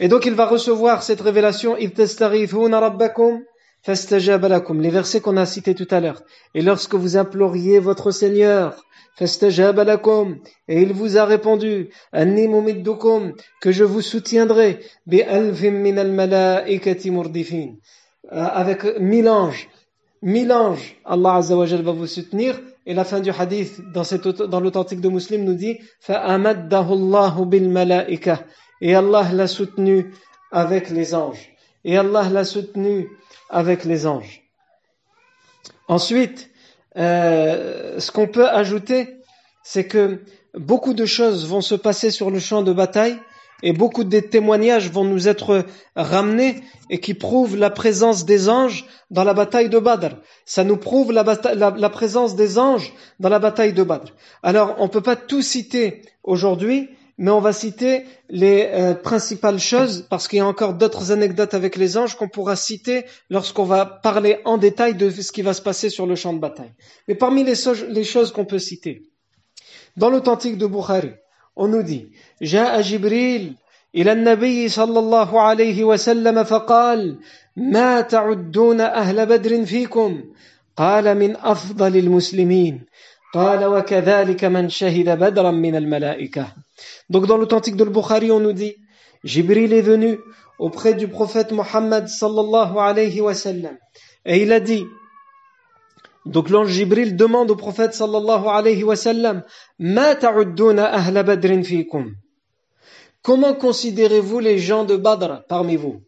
Et 0.00 0.08
donc 0.08 0.26
il 0.26 0.34
va 0.34 0.46
recevoir 0.46 1.02
cette 1.02 1.20
révélation 1.20 1.76
إذ 1.76 1.88
تستغيثون 1.90 2.74
ربكم 2.74 3.42
فاستجاب 3.82 4.44
لكم 4.44 4.82
les 4.82 4.90
versets 4.90 5.20
qu'on 5.20 5.36
a 5.36 5.46
cités 5.46 5.74
tout 5.74 5.88
à 5.90 6.00
l'heure 6.00 6.22
et 6.54 6.62
lorsque 6.62 6.94
vous 6.94 7.16
imploriez 7.16 7.78
votre 7.78 8.10
Seigneur 8.10 8.84
et 9.20 10.82
il 10.82 10.92
vous 10.92 11.16
a 11.18 11.24
répondu 11.24 11.88
que 13.60 13.72
je 13.72 13.84
vous 13.84 14.00
soutiendrai 14.00 14.78
avec 18.30 18.98
mille 19.00 19.28
anges. 19.28 19.68
Mille 20.22 20.52
anges 20.52 20.96
Allah 21.04 21.34
Azza 21.36 21.56
wa 21.56 21.66
va 21.66 21.92
vous 21.92 22.06
soutenir. 22.06 22.60
Et 22.86 22.94
la 22.94 23.04
fin 23.04 23.20
du 23.20 23.30
hadith 23.30 23.80
dans, 23.92 24.02
dans 24.46 24.60
l'authentique 24.60 25.00
de 25.00 25.08
Muslim 25.08 25.44
nous 25.44 25.54
dit 25.54 25.78
et 28.80 28.94
Allah 28.94 29.28
l'a 29.32 29.46
soutenu 29.46 30.12
avec 30.52 30.90
les 30.90 31.14
anges. 31.14 31.50
Et 31.84 31.96
Allah 31.98 32.28
l'a 32.30 32.44
soutenu 32.44 33.10
avec 33.50 33.84
les 33.84 34.06
anges. 34.06 34.42
Ensuite 35.88 36.50
euh, 36.98 37.98
ce 38.00 38.10
qu'on 38.10 38.26
peut 38.26 38.48
ajouter, 38.48 39.18
c'est 39.62 39.86
que 39.86 40.20
beaucoup 40.54 40.94
de 40.94 41.06
choses 41.06 41.46
vont 41.46 41.60
se 41.60 41.74
passer 41.74 42.10
sur 42.10 42.30
le 42.30 42.38
champ 42.38 42.62
de 42.62 42.72
bataille 42.72 43.18
et 43.62 43.72
beaucoup 43.72 44.04
de 44.04 44.20
témoignages 44.20 44.90
vont 44.90 45.04
nous 45.04 45.28
être 45.28 45.64
ramenés 45.96 46.62
et 46.90 47.00
qui 47.00 47.14
prouvent 47.14 47.56
la 47.56 47.70
présence 47.70 48.24
des 48.24 48.48
anges 48.48 48.84
dans 49.10 49.24
la 49.24 49.34
bataille 49.34 49.68
de 49.68 49.78
Badr. 49.78 50.16
Ça 50.44 50.64
nous 50.64 50.76
prouve 50.76 51.12
la, 51.12 51.24
la, 51.54 51.70
la 51.70 51.90
présence 51.90 52.36
des 52.36 52.58
anges 52.58 52.92
dans 53.18 53.28
la 53.28 53.38
bataille 53.38 53.72
de 53.72 53.82
Badr. 53.82 54.12
Alors, 54.42 54.76
on 54.78 54.84
ne 54.84 54.88
peut 54.90 55.00
pas 55.00 55.16
tout 55.16 55.42
citer 55.42 56.02
aujourd'hui, 56.22 56.88
mais 57.17 57.31
on 57.31 57.39
va 57.39 57.53
citer 57.53 58.05
les 58.29 58.69
euh, 58.71 58.95
principales 58.95 59.59
choses 59.59 60.05
parce 60.09 60.27
qu'il 60.27 60.37
y 60.37 60.41
a 60.41 60.47
encore 60.47 60.73
d'autres 60.73 61.11
anecdotes 61.11 61.53
avec 61.53 61.75
les 61.75 61.97
anges 61.97 62.15
qu'on 62.15 62.27
pourra 62.27 62.55
citer 62.55 63.05
lorsqu'on 63.29 63.65
va 63.65 63.85
parler 63.85 64.39
en 64.45 64.57
détail 64.57 64.95
de 64.95 65.09
ce 65.09 65.31
qui 65.31 65.41
va 65.43 65.53
se 65.53 65.61
passer 65.61 65.89
sur 65.89 66.07
le 66.07 66.15
champ 66.15 66.33
de 66.33 66.39
bataille. 66.39 66.73
Mais 67.07 67.15
parmi 67.15 67.43
les, 67.43 67.55
so 67.55 67.73
les 67.87 68.03
choses 68.03 68.31
qu'on 68.31 68.45
peut 68.45 68.59
citer, 68.59 69.03
dans 69.95 70.09
l'authentique 70.09 70.57
de 70.57 70.65
Bukhari, 70.65 71.11
on 71.55 71.67
nous 71.67 71.83
dit 71.83 72.09
جاء 72.41 72.81
جبريل 72.81 73.55
إلى 73.95 74.11
النبي 74.11 74.69
صلى 74.69 74.99
الله 74.99 75.41
عليه 75.41 75.83
وسلم 75.83 76.43
فقال 76.43 77.17
ما 77.55 78.01
تعدون 78.01 78.81
أهل 78.81 79.25
بدر 79.25 79.65
فيكم 79.65 80.23
قال 80.77 81.17
من 81.17 81.35
أفضل 81.35 81.97
المسلمين 81.97 82.85
donc 83.34 83.58
dans 87.26 87.36
l'authentique 87.36 87.76
de 87.76 87.84
Bukhari, 87.84 88.30
on 88.30 88.40
nous 88.40 88.54
dit, 88.54 88.76
Jibril 89.22 89.74
est 89.74 89.82
venu 89.82 90.18
auprès 90.58 90.94
du 90.94 91.08
prophète 91.08 91.52
Mohammed 91.52 92.08
sallallahu 92.08 92.78
alayhi 92.78 93.20
wa 93.20 93.34
sallam. 93.34 93.76
Et 94.24 94.42
il 94.42 94.50
a 94.52 94.60
dit, 94.60 94.86
donc 96.24 96.48
l'ange 96.48 96.68
Jibril 96.68 97.16
demande 97.16 97.50
au 97.50 97.56
prophète 97.56 97.92
sallallahu 97.92 98.46
alayhi 98.46 98.82
wa 98.82 98.96
sallam, 98.96 99.42
Ma 99.78 100.14
ta'udduna. 100.14 100.92
Comment 103.22 103.54
considérez-vous 103.54 104.38
les 104.38 104.58
gens 104.58 104.84
de 104.84 104.96
Badr 104.96 105.42
parmi 105.48 105.76
vous? 105.76 106.00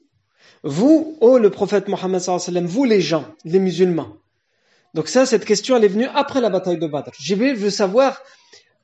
Vous, 0.62 1.18
oh, 1.20 1.36
le 1.36 1.50
prophète 1.50 1.88
Mohammed 1.88 2.20
sallallahu 2.20 2.42
alayhi 2.42 2.54
wa 2.54 2.60
sallam, 2.60 2.66
vous 2.66 2.84
les 2.84 3.02
gens, 3.02 3.26
les 3.44 3.58
musulmans. 3.58 4.16
Donc 4.94 5.08
ça, 5.08 5.26
cette 5.26 5.44
question, 5.44 5.76
elle 5.76 5.84
est 5.84 5.88
venue 5.88 6.08
après 6.14 6.40
la 6.40 6.50
bataille 6.50 6.78
de 6.78 6.86
Badr. 6.86 7.10
Jibril 7.18 7.54
veut 7.54 7.70
savoir 7.70 8.20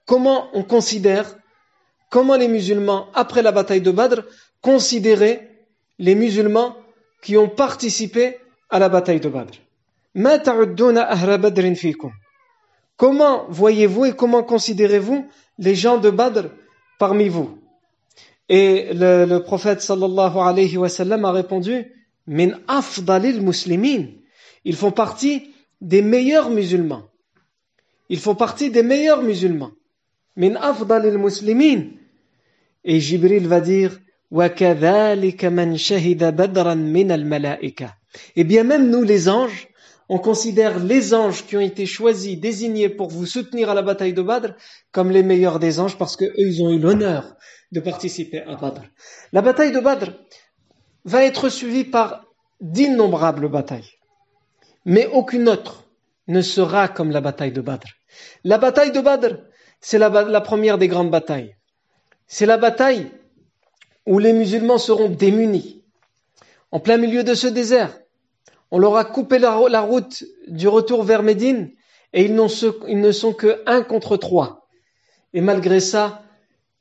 comment 0.05 0.49
on 0.55 0.62
considère, 0.62 1.37
comment 2.11 2.37
les 2.37 2.49
musulmans, 2.49 3.09
après 3.14 3.42
la 3.42 3.53
bataille 3.53 3.81
de 3.81 3.90
Badr, 3.90 4.23
considéraient 4.62 5.51
les 5.99 6.14
musulmans 6.14 6.77
qui 7.23 7.37
ont 7.37 7.49
participé 7.49 8.38
à 8.71 8.79
la 8.79 8.88
bataille 8.88 9.21
de 9.21 9.29
Badr. 9.29 9.53
Comment 12.97 13.47
voyez-vous 13.49 14.05
et 14.07 14.12
comment 14.16 14.42
considérez-vous 14.42 15.27
les 15.59 15.75
gens 15.75 15.99
de 15.99 16.11
Badr 16.11 16.47
parmi 16.99 17.29
vous? 17.29 17.59
Et 18.49 18.90
le, 18.95 19.38
prophète 19.38 19.83
sallallahu 19.83 20.38
alayhi 20.38 20.77
wa 20.77 20.88
sallam 20.88 21.25
a 21.25 21.33
répondu 21.33 21.92
Min 22.29 22.53
afdalil 22.66 23.40
muslimin. 23.42 24.07
Ils 24.64 24.75
font 24.77 24.90
partie 24.90 25.53
des 25.81 26.03
meilleurs 26.03 26.51
musulmans. 26.51 27.05
Ils 28.09 28.21
font 28.21 28.35
partie 28.35 28.71
des 28.71 28.83
meilleurs 28.83 29.23
musulmans. 29.23 29.73
Min 30.37 30.55
afdalil 30.57 31.19
muslimin. 31.19 31.87
Et 32.85 33.01
Jibril 33.01 33.49
va 33.49 33.61
dire 33.61 33.99
et 34.33 34.45
bien 38.45 38.65
même 38.65 38.91
nous 38.91 39.03
les 39.03 39.29
anges, 39.29 39.69
on 40.09 40.19
considère 40.19 40.79
les 40.83 41.15
anges 41.15 41.47
qui 41.47 41.57
ont 41.57 41.61
été 41.61 41.87
choisis, 41.87 42.39
désignés 42.39 42.89
pour 42.89 43.09
vous 43.09 43.27
soutenir 43.27 43.71
à 43.71 43.75
la 43.75 43.83
bataille 43.83 44.15
de 44.15 44.23
Badr 44.23 44.55
comme 44.91 45.11
les 45.11 45.23
meilleurs 45.23 45.61
des 45.61 45.79
anges 45.79 45.97
parce 45.97 46.17
qu'eux, 46.17 46.33
ils 46.37 46.61
ont 46.62 46.71
eu 46.71 46.81
l'honneur 46.81 47.37
de 47.71 47.79
participer 47.81 48.41
à 48.41 48.57
Badr. 48.57 48.83
La 49.33 49.43
bataille 49.43 49.71
de 49.73 49.81
Badr 49.81 50.11
va 51.05 51.25
être 51.25 51.49
suivie 51.49 51.85
par 51.85 52.25
d'innombrables 52.61 53.49
batailles. 53.49 53.95
Mais 54.87 55.09
aucune 55.09 55.49
autre 55.49 55.85
ne 56.29 56.40
sera 56.40 56.87
comme 56.87 57.11
la 57.11 57.20
bataille 57.20 57.51
de 57.51 57.61
Badr. 57.61 57.88
La 58.44 58.57
bataille 58.57 58.92
de 58.92 59.01
Badr, 59.01 59.35
c'est 59.81 59.99
la, 59.99 60.40
première 60.40 60.79
des 60.79 60.87
grandes 60.87 61.11
batailles. 61.11 61.57
C'est 62.29 62.46
la 62.46 62.57
bataille 62.57 63.11
où 64.07 64.20
les 64.20 64.33
musulmans 64.33 64.79
seront 64.79 65.09
démunis, 65.09 65.83
en 66.70 66.79
plein 66.79 66.99
milieu 66.99 67.25
de 67.25 67.35
ce 67.35 67.49
désert. 67.49 67.99
On 68.70 68.79
leur 68.79 68.96
a 68.96 69.05
coupé 69.05 69.40
la, 69.40 69.81
route 69.81 70.25
du 70.46 70.68
retour 70.68 71.03
vers 71.03 71.25
Médine 71.25 71.72
et 72.12 72.25
ils 72.25 72.35
ne 72.35 73.12
sont 73.12 73.33
que 73.33 73.62
un 73.66 73.83
contre 73.83 74.16
trois. 74.16 74.68
Et 75.35 75.40
malgré 75.40 75.81
ça, 75.81 76.22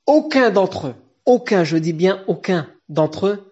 aucun 0.05 0.51
d'entre 0.51 0.87
eux, 0.87 0.95
aucun, 1.25 1.63
je 1.63 1.77
dis 1.77 1.93
bien 1.93 2.23
aucun 2.27 2.69
d'entre 2.87 3.27
eux, 3.27 3.51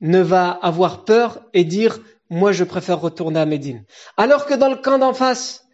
ne 0.00 0.20
va 0.20 0.50
avoir 0.50 1.04
peur 1.04 1.42
et 1.54 1.64
dire 1.64 1.98
moi 2.34 2.52
je 2.52 2.64
préfère 2.64 3.00
retourner 3.00 3.40
à 3.40 3.46
Médine. 3.46 3.84
Alors 4.16 4.46
que 4.46 4.54
dans 4.54 4.68
le 4.68 4.76
camp 4.76 4.98
d'en 4.98 5.14
face, 5.14 5.66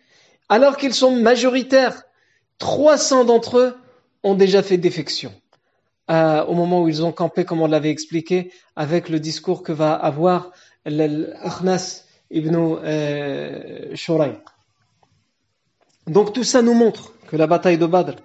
alors 0.48 0.76
qu'ils 0.76 0.94
sont 0.94 1.10
majoritaires, 1.10 2.02
300 2.58 3.24
d'entre 3.24 3.58
eux 3.58 3.76
ont 4.22 4.34
déjà 4.34 4.62
fait 4.62 4.76
défection. 4.76 5.32
Euh, 6.10 6.44
au 6.44 6.54
moment 6.54 6.82
où 6.82 6.88
ils 6.88 7.04
ont 7.04 7.12
campé, 7.12 7.44
comme 7.44 7.62
on 7.62 7.66
l'avait 7.66 7.90
expliqué, 7.90 8.52
avec 8.76 9.08
le 9.08 9.20
discours 9.20 9.62
que 9.62 9.72
va 9.72 9.94
avoir 9.94 10.50
l'Akhnas 10.84 12.04
ibn 12.30 12.54
euh. 12.84 13.94
Donc 16.06 16.32
tout 16.32 16.44
ça 16.44 16.62
nous 16.62 16.74
montre 16.74 17.14
que 17.28 17.36
la 17.36 17.46
bataille 17.46 17.78
de 17.78 17.86
Badr, 17.86 18.16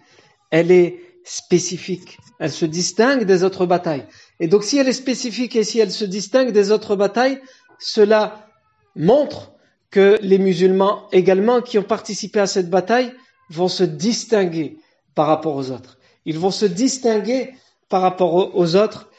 elle 0.51 0.71
est 0.71 0.99
spécifique, 1.23 2.17
elle 2.39 2.51
se 2.51 2.65
distingue 2.65 3.23
des 3.23 3.43
autres 3.43 3.65
batailles. 3.65 4.05
Et 4.39 4.47
donc 4.47 4.63
si 4.63 4.77
elle 4.77 4.87
est 4.87 4.93
spécifique 4.93 5.55
et 5.55 5.63
si 5.63 5.79
elle 5.79 5.91
se 5.91 6.05
distingue 6.05 6.51
des 6.51 6.71
autres 6.71 6.95
batailles, 6.95 7.39
cela 7.79 8.47
montre 8.95 9.51
que 9.91 10.17
les 10.21 10.37
musulmans 10.37 11.07
également 11.11 11.61
qui 11.61 11.77
ont 11.77 11.83
participé 11.83 12.39
à 12.39 12.47
cette 12.47 12.69
bataille 12.69 13.13
vont 13.49 13.67
se 13.67 13.83
distinguer 13.83 14.77
par 15.13 15.27
rapport 15.27 15.55
aux 15.55 15.71
autres. 15.71 15.97
Ils 16.25 16.39
vont 16.39 16.51
se 16.51 16.65
distinguer 16.65 17.53
par 17.89 18.01
rapport 18.01 18.55
aux 18.55 18.75
autres, 18.75 19.09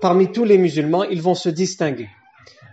parmi 0.00 0.32
tous 0.32 0.44
les 0.44 0.58
musulmans, 0.58 1.04
ils 1.04 1.20
vont 1.20 1.34
se 1.34 1.48
distinguer. 1.48 2.08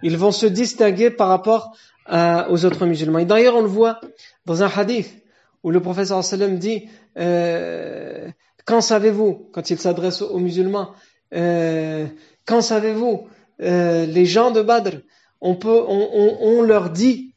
Ils 0.04 0.18
vont 0.18 0.32
se 0.32 0.46
distinguer 0.46 1.10
par 1.10 1.28
rapport 1.28 1.76
aux 2.10 2.66
autres 2.66 2.86
musulmans. 2.86 3.20
Et 3.20 3.26
d'ailleurs, 3.26 3.56
on 3.56 3.62
le 3.62 3.68
voit 3.68 4.00
dans 4.46 4.64
un 4.64 4.68
hadith 4.68 5.22
où 5.64 5.72
le 5.72 5.80
professeur 5.80 6.24
sallam 6.24 6.58
dit 6.58 6.90
euh, 7.18 8.30
Quand 8.66 8.82
savez-vous, 8.82 9.50
quand 9.52 9.70
il 9.70 9.80
s'adresse 9.80 10.22
aux 10.22 10.40
musulmans, 10.40 10.92
euh, 11.34 12.08
quand 12.46 12.62
savez-vous, 12.62 13.28
euh, 13.62 14.06
les 14.06 14.26
gens 14.26 14.52
de 14.52 14.62
Badr, 14.62 14.98
on, 15.42 16.62
leur 16.62 16.90
dit 16.90 17.34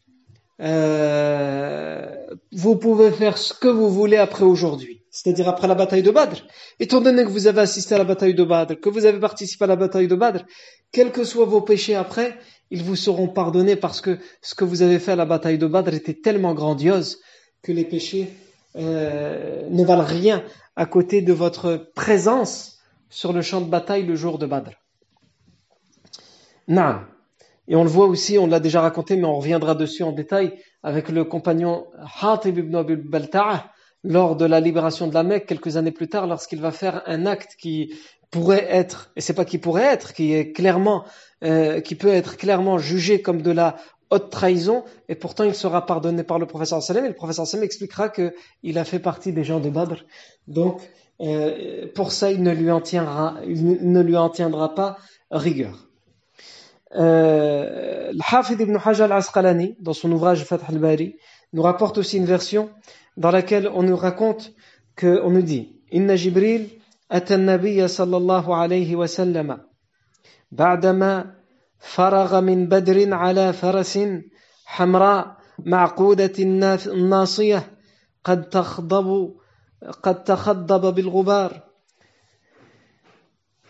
Vous 2.52 2.76
pouvez 2.76 3.10
faire 3.10 3.38
ce 3.38 3.54
que 3.54 3.68
vous 3.68 3.90
voulez 3.90 4.16
après 4.16 4.44
aujourd'hui 4.44 4.94
c'est-à-dire 5.14 5.48
après 5.48 5.68
la 5.68 5.76
bataille 5.76 6.02
de 6.02 6.10
Badr. 6.10 6.42
Étant 6.80 7.00
donné 7.00 7.22
que 7.22 7.28
vous 7.28 7.46
avez 7.46 7.60
assisté 7.60 7.94
à 7.94 7.98
la 7.98 8.04
bataille 8.04 8.34
de 8.34 8.42
Badr, 8.42 8.80
que 8.80 8.88
vous 8.88 9.06
avez 9.06 9.20
participé 9.20 9.62
à 9.62 9.68
la 9.68 9.76
bataille 9.76 10.08
de 10.08 10.16
Badr, 10.16 10.40
quels 10.90 11.12
que 11.12 11.22
soient 11.22 11.44
vos 11.44 11.60
péchés 11.60 11.94
après, 11.94 12.37
ils 12.72 12.82
vous 12.82 12.96
seront 12.96 13.28
pardonnés 13.28 13.76
parce 13.76 14.00
que 14.00 14.18
ce 14.42 14.56
que 14.56 14.64
vous 14.64 14.82
avez 14.82 14.98
fait 14.98 15.12
à 15.12 15.16
la 15.16 15.24
bataille 15.24 15.56
de 15.56 15.68
Badr 15.68 15.94
était 15.94 16.14
tellement 16.14 16.52
grandiose 16.52 17.20
que 17.62 17.70
les 17.70 17.84
péchés 17.84 18.28
euh, 18.74 19.62
ne 19.70 19.84
valent 19.84 20.04
rien 20.04 20.42
à 20.74 20.84
côté 20.84 21.22
de 21.22 21.32
votre 21.32 21.92
présence 21.94 22.78
sur 23.08 23.32
le 23.32 23.40
champ 23.40 23.60
de 23.60 23.70
bataille 23.70 24.04
le 24.04 24.16
jour 24.16 24.38
de 24.38 24.46
Badr. 24.46 24.72
Naam. 26.68 27.07
Et 27.66 27.77
on 27.77 27.85
le 27.85 27.90
voit 27.90 28.07
aussi, 28.07 28.38
on 28.38 28.46
l'a 28.46 28.61
déjà 28.61 28.81
raconté, 28.81 29.16
mais 29.16 29.24
on 29.24 29.37
reviendra 29.37 29.74
dessus 29.74 30.03
en 30.03 30.12
détail 30.12 30.55
avec 30.83 31.09
le 31.09 31.24
compagnon 31.24 31.87
Hatib 32.20 32.59
ibn 32.59 32.77
Abi 32.77 32.96
Balta'a, 32.96 33.70
lors 34.03 34.37
de 34.37 34.44
la 34.44 34.61
libération 34.61 35.09
de 35.09 35.14
la 35.14 35.22
Mecque 35.22 35.46
quelques 35.46 35.79
années 35.79 35.90
plus 35.90 36.09
tard, 36.09 36.27
lorsqu'il 36.27 36.61
va 36.61 36.72
faire 36.72 37.03
un 37.07 37.24
acte 37.24 37.57
qui 37.59 37.94
pourrait 38.31 38.66
être, 38.68 39.11
et 39.16 39.22
c'est 39.22 39.33
pas 39.33 39.46
qui 39.46 39.59
pourrait 39.59 39.85
être, 39.85 40.12
qui 40.12 40.35
est 40.35 40.53
clairement, 40.53 41.05
euh, 41.42 41.81
qui 41.81 41.94
peut 41.94 42.09
être 42.09 42.37
clairement 42.37 42.77
jugé 42.77 43.22
comme 43.22 43.40
de 43.40 43.50
la 43.50 43.77
haute 44.11 44.31
trahison, 44.31 44.85
et 45.09 45.14
pourtant 45.14 45.44
il 45.44 45.55
sera 45.55 45.87
pardonné 45.87 46.22
par 46.22 46.38
le 46.38 46.44
professeur 46.44 46.83
Salem, 46.83 47.07
et 47.07 47.09
le 47.09 47.14
professeur 47.14 47.46
Salem 47.46 47.64
expliquera 47.64 48.11
qu'il 48.11 48.79
a 48.79 48.85
fait 48.85 48.98
partie 48.98 49.33
des 49.33 49.44
gens 49.44 49.61
de 49.61 49.70
Badr. 49.70 50.05
Donc, 50.48 50.83
euh, 51.20 51.87
pour 51.94 52.12
ça, 52.12 52.31
il 52.31 52.42
ne 52.42 52.53
lui 52.53 52.70
en 52.70 52.83
tiendra, 52.83 53.37
il 53.46 53.90
ne 53.90 54.03
lui 54.03 54.16
en 54.16 54.29
tiendra 54.29 54.74
pas 54.74 54.98
rigueur. 55.31 55.88
Euh, 56.94 58.12
le 58.12 58.20
Hafid 58.35 58.61
ibn 58.61 58.76
Hajar 58.76 59.11
al-Asqalani, 59.11 59.76
dans 59.80 59.92
son 59.92 60.11
ouvrage 60.12 60.44
Fath 60.44 60.62
al-Bari, 60.68 61.16
nous 61.52 61.62
rapporte 61.62 61.98
aussi 61.98 62.18
une 62.18 62.24
version 62.24 62.70
dans 63.16 63.30
laquelle 63.30 63.68
on 63.68 63.83
nous 63.83 63.96
raconte 63.96 64.52
que 64.96 65.20
on 65.22 65.30
nous 65.30 65.42
dit 65.42 65.80
Inna 65.90 66.16
Jibril 66.16 66.68
أتى 67.12 67.35
النبي 67.35 67.88
صلى 67.88 68.16
الله 68.16 68.57
عليه 68.57 68.96
وسلم 68.96 69.59
بعدما 70.52 71.35
فرغ 71.78 72.40
من 72.40 72.66
بدر 72.66 73.14
على 73.14 73.52
فرس 73.52 73.98
حمراء 74.64 75.37
معقودة 75.59 76.33
الناصية 76.87 77.76
قد 78.24 78.48
تخضب 78.48 79.35
قد 80.02 80.24
تخضب 80.24 80.94
بالغبار 80.94 81.61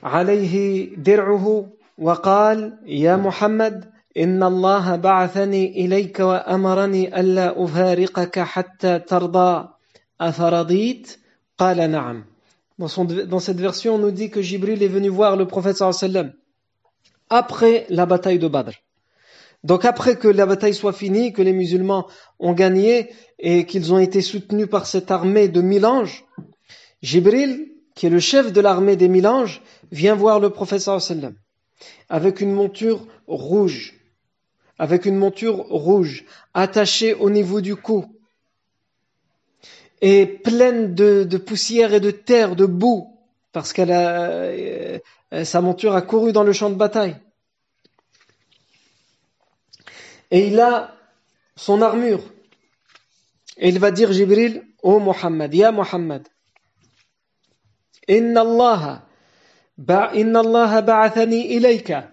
عليه 0.03 0.95
درعه 0.97 1.67
وقال 1.98 2.80
يا 2.86 3.16
محمد 3.16 3.90
إن 4.18 4.44
الله 4.44 4.96
بعثني 4.96 5.86
إليك 5.86 6.20
وأمرني 6.20 7.20
ألا 7.20 7.64
أفارقك 7.64 8.40
حتى 8.40 9.00
ترضى 9.00 9.68
أفرضيت 10.22 11.18
قال 11.58 11.92
نعم 11.92 12.26
dans, 12.80 12.88
son, 12.88 13.04
dans 13.04 13.40
cette 13.40 13.60
version, 13.60 13.96
on 13.96 13.98
nous 13.98 14.12
dit 14.12 14.30
que 14.30 14.42
Jibril 14.42 14.82
est 14.82 14.88
venu 14.88 15.10
voir 15.10 15.36
le 15.36 15.46
prophète 15.46 15.76
sallam 15.76 16.32
après 17.30 17.86
la 17.90 18.06
bataille 18.06 18.40
de 18.40 18.48
Badr. 18.48 18.72
Donc 19.66 19.84
après 19.84 20.16
que 20.16 20.30
la 20.30 20.46
bataille 20.46 20.74
soit 20.74 20.94
finie, 20.94 21.34
que 21.34 21.42
les 21.42 21.52
musulmans 21.52 22.08
ont 22.40 22.54
gagné 22.54 23.12
et 23.38 23.66
qu'ils 23.66 23.94
ont 23.94 24.00
été 24.00 24.22
soutenus 24.22 24.70
par 24.70 24.86
cette 24.86 25.12
armée 25.12 25.50
de 25.50 25.62
mille 25.62 25.86
anges, 25.86 26.24
Jibril, 27.02 27.68
qui 27.96 28.06
est 28.08 28.10
le 28.10 28.22
chef 28.22 28.54
de 28.54 28.62
l'armée 28.62 28.96
des 28.96 29.10
mille 29.10 29.28
anges, 29.28 29.62
vient 29.92 30.16
voir 30.16 30.40
le 30.40 30.50
prophète 30.50 30.80
sallam 30.80 31.36
avec 32.09 32.41
une 32.41 32.53
monture 32.53 33.07
rouge 33.27 33.95
avec 34.79 35.07
une 35.07 35.17
monture 35.17 35.57
rouge, 35.57 36.25
attachée 36.53 37.15
au 37.15 37.31
niveau 37.31 37.61
du 37.61 37.77
cou, 37.77 38.07
et 40.01 40.27
pleine 40.27 40.95
de, 40.95 41.37
poussière 41.39 41.95
et 41.95 42.01
de 42.01 42.11
terre, 42.11 42.57
de 42.57 42.67
boue, 42.67 43.17
parce 43.53 43.73
qu'elle 43.73 43.93
a, 43.93 44.25
euh, 44.25 44.99
sa 45.45 45.61
monture 45.61 45.95
a 45.95 46.03
couru 46.03 46.33
dans 46.33 46.43
le 46.43 46.53
champ 46.53 46.71
de 46.71 46.75
bataille. 46.75 47.17
Et 50.31 50.49
il 50.49 50.59
a 50.59 50.97
son 51.55 51.81
armure. 51.81 52.23
Et 53.57 53.69
il 53.69 53.79
va 53.79 53.93
dire 53.93 54.13
Jibril, 54.13 54.67
ô 54.83 54.95
oh 54.95 55.01
Muhammad, 55.01 55.55
Ya 55.55 55.71
Muhammad, 55.71 56.27
Inna 58.09 58.41
Allah, 58.41 59.04
Inna 59.79 60.41
Allah 60.41 60.83
ba'athani 60.83 61.55
ilayka. 61.55 62.11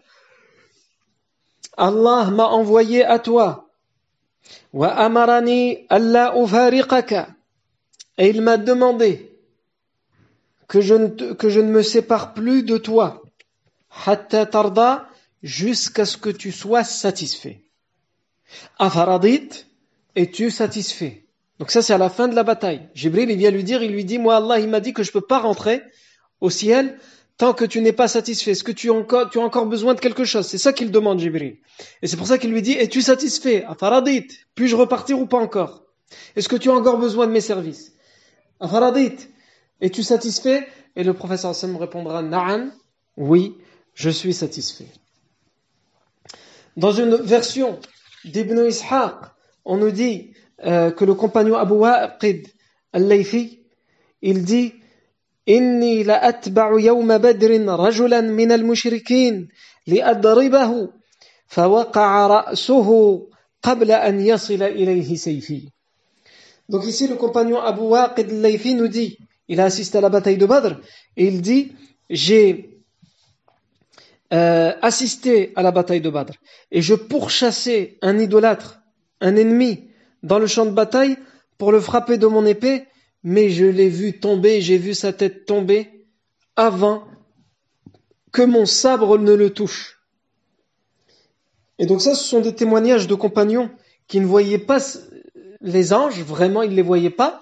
Allah 1.78 2.30
m'a 2.32 2.47
envoyé 2.47 3.04
à 3.06 3.19
toi. 3.19 3.69
Wa. 4.74 5.10
Et 8.17 8.30
il 8.30 8.41
m'a 8.41 8.58
demandé 8.58 9.32
que 10.67 10.82
je, 10.82 10.95
ne 10.95 11.34
que 11.34 11.50
je 11.50 11.60
ne 11.60 11.71
me 11.71 11.82
sépare 11.82 12.34
plus 12.34 12.63
de 12.63 12.78
toi. 12.78 13.21
Hatta 14.06 14.45
tarda, 14.45 15.10
jusqu'à 15.43 16.06
ce 16.06 16.17
que 16.17 16.30
tu 16.30 16.52
sois 16.52 16.84
satisfait. 16.84 17.63
Afaradit, 18.80 19.50
es-tu 20.15 20.52
satisfait? 20.52 21.26
Donc 21.60 21.71
ça 21.71 21.82
c'est 21.82 21.93
à 21.93 21.97
la 21.97 22.10
fin 22.10 22.28
de 22.28 22.36
la 22.36 22.43
bataille. 22.43 22.89
Jibril 22.93 23.30
il 23.30 23.38
vient 23.38 23.52
lui 23.52 23.63
dire, 23.63 23.84
il 23.84 23.91
lui 23.91 24.06
dit, 24.06 24.17
moi 24.17 24.38
Allah 24.38 24.60
il 24.60 24.69
m'a 24.69 24.80
dit 24.80 24.93
que 24.93 25.04
je 25.04 25.12
peux 25.12 25.21
pas 25.21 25.39
rentrer 25.39 25.84
au 26.39 26.50
ciel 26.50 26.97
tant 27.38 27.54
que 27.54 27.65
tu 27.65 27.82
n'es 27.82 27.94
pas 27.94 28.08
satisfait. 28.08 28.52
Est-ce 28.52 28.63
que 28.63 28.72
tu 28.72 28.89
as, 28.89 28.94
encore, 28.94 29.65
besoin 29.65 29.94
de 29.94 30.00
quelque 30.00 30.26
chose? 30.26 30.48
C'est 30.48 30.58
ça 30.58 30.74
qu'il 30.74 30.91
demande 30.91 31.20
Jibril. 31.20 31.58
Et 32.02 32.08
c'est 32.08 32.17
pour 32.17 32.28
ça 32.28 32.38
qu'il 32.38 32.52
lui 32.52 32.62
dit, 32.62 32.74
es-tu 32.74 33.02
satisfait? 33.02 33.63
Afaradit, 33.65 34.28
puis-je 34.56 34.76
repartir 34.76 35.20
ou 35.20 35.26
pas 35.26 35.39
encore? 35.39 35.84
Est-ce 36.36 36.50
que 36.50 36.56
tu 36.56 36.70
as 36.70 36.74
encore 36.74 36.98
besoin 36.98 37.28
de 37.28 37.32
mes 37.32 37.41
services? 37.41 37.94
Afaradit, 38.60 39.15
es-tu 39.80 40.04
satisfait? 40.04 40.67
Et 40.96 41.04
le 41.04 41.13
professeur 41.13 41.52
Hassan 41.52 41.76
répondra, 41.76 42.22
Na'an, 42.22 42.70
oui, 43.17 43.58
je 43.94 44.10
suis 44.10 44.34
satisfait. 44.34 44.88
Dans 46.78 46.91
une 46.91 47.15
version 47.15 47.80
d'Ibn 48.26 48.65
Ishaq, 48.67 49.15
on 49.65 49.78
nous 49.78 49.91
dit 49.91 50.34
euh, 50.65 50.91
que 50.91 51.06
le 51.06 51.13
compagnon 51.13 51.56
Abu 51.56 51.74
Waqid 51.74 52.48
al-Layfi, 52.94 53.63
il 54.22 54.44
dit 54.44 54.74
إني 55.49 56.03
لأتبع 56.03 56.81
يوم 56.81 57.19
بدر 57.19 57.51
رجلا 57.81 58.21
من 58.21 58.53
المشركين 58.53 59.49
لأضربه 59.87 60.88
فوقع 61.47 62.27
رأسه 62.27 63.21
قبل 63.62 63.90
أن 63.92 64.21
يصل 64.21 64.62
إليه 64.62 65.14
سيفي 65.16 65.62
Donc 66.69 66.85
ici, 66.85 67.07
le 67.07 67.14
compagnon 67.14 67.61
Abu 67.61 67.83
Waqid 67.83 68.29
al-Layfi 68.29 68.75
nous 68.75 68.88
dit, 68.88 69.19
il 69.47 69.61
a 69.61 69.66
assisté 69.66 69.99
à 69.99 70.01
la 70.01 70.09
bataille 70.09 70.37
de 70.37 70.47
Badr, 70.47 70.81
et 71.16 71.29
il 71.29 71.40
dit, 71.40 71.71
j'ai 72.11 72.77
euh, 74.33 74.73
assisté 74.83 75.53
à 75.55 75.62
la 75.62 75.71
bataille 75.71 76.01
de 76.01 76.11
Badr 76.11 76.33
et 76.73 76.83
je 76.83 76.95
pourchassais 76.95 77.99
un 78.03 78.19
idolâtre, 78.19 78.81
un 79.21 79.37
ennemi, 79.37 79.88
dans 80.25 80.40
le 80.40 80.49
champ 80.49 80.66
de 80.66 80.73
bataille 80.73 81.16
pour 81.59 81.71
le 81.71 81.81
frapper 81.81 82.19
de 82.19 82.27
mon 82.27 82.45
épée, 82.45 82.87
mais 83.24 83.50
je 83.50 83.66
l'ai 83.66 83.90
vu 83.90 84.20
tomber, 84.20 84.62
j'ai 84.62 84.78
vu 84.78 84.94
sa 84.94 85.14
tête 85.14 85.46
tomber 85.46 86.06
avant 86.56 87.04
que 88.32 88.42
mon 88.42 88.66
sabre 88.66 89.18
ne 89.18 89.34
le 89.34 89.52
touche. 89.52 90.00
Et 91.80 91.86
donc 91.86 92.02
ça, 92.02 92.16
ce 92.16 92.24
sont 92.24 92.42
des 92.42 92.56
témoignages 92.56 93.08
de 93.08 93.16
compagnons 93.16 93.70
qui 94.08 94.20
ne 94.20 94.26
voyaient 94.26 94.58
pas 94.58 94.80
les 95.62 95.94
anges, 95.94 96.22
vraiment 96.22 96.64
ils 96.64 96.72
ne 96.72 96.76
les 96.76 96.82
voyaient 96.82 97.10
pas, 97.10 97.42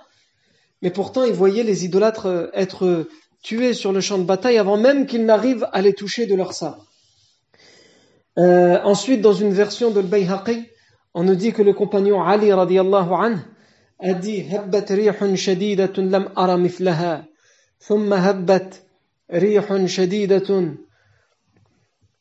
mais 0.81 0.91
pourtant 0.91 1.23
ils 1.23 1.33
voyaient 1.33 1.63
les 1.63 1.85
idolâtres 1.85 2.25
euh, 2.27 2.47
être 2.53 3.07
tués 3.41 3.73
sur 3.73 3.91
le 3.91 4.01
champ 4.01 4.17
de 4.17 4.23
bataille 4.23 4.57
avant 4.57 4.77
même 4.77 5.05
qu'ils 5.05 5.25
n'arrivent 5.25 5.67
à 5.71 5.81
les 5.81 5.93
toucher 5.93 6.25
de 6.25 6.35
leur 6.35 6.53
sabre. 6.53 6.85
Euh, 8.37 8.79
ensuite, 8.83 9.21
dans 9.21 9.33
une 9.33 9.51
version 9.51 9.91
de 9.91 9.99
l'Bayhaqi, 9.99 10.65
on 11.13 11.23
nous 11.23 11.35
dit 11.35 11.51
que 11.51 11.61
le 11.61 11.73
compagnon 11.73 12.23
Ali 12.23 12.53
radiallahu 12.53 13.13
anhu 13.13 13.37
a 14.00 14.12
dit 14.14 14.42
هبت 14.50 14.92
ريح 14.92 15.34
شديدة 15.34 15.92
لم 16.02 16.28
أرى 16.38 16.56
مثلها 16.56 17.24
ثم 17.80 18.12
هبت 18.14 18.82
ريح 19.32 19.86
شديدة 19.86 20.74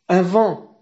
un 0.10 0.22
vent 0.22 0.74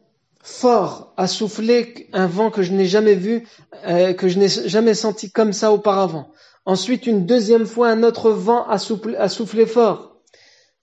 fort 0.43 1.13
a 1.17 1.27
soufflé, 1.27 2.07
un 2.13 2.25
vent 2.27 2.49
que 2.49 2.63
je 2.63 2.71
n'ai 2.73 2.85
jamais 2.85 3.13
vu, 3.13 3.47
euh, 3.87 4.13
que 4.13 4.27
je 4.27 4.39
n'ai 4.39 4.47
jamais 4.49 4.95
senti 4.95 5.31
comme 5.31 5.53
ça 5.53 5.71
auparavant. 5.71 6.31
Ensuite, 6.65 7.05
une 7.07 7.25
deuxième 7.25 7.65
fois, 7.65 7.89
un 7.89 8.03
autre 8.03 8.31
vent 8.31 8.67
a 8.67 8.77
soufflé, 8.77 9.15
a 9.17 9.29
soufflé 9.29 9.65
fort. 9.65 10.11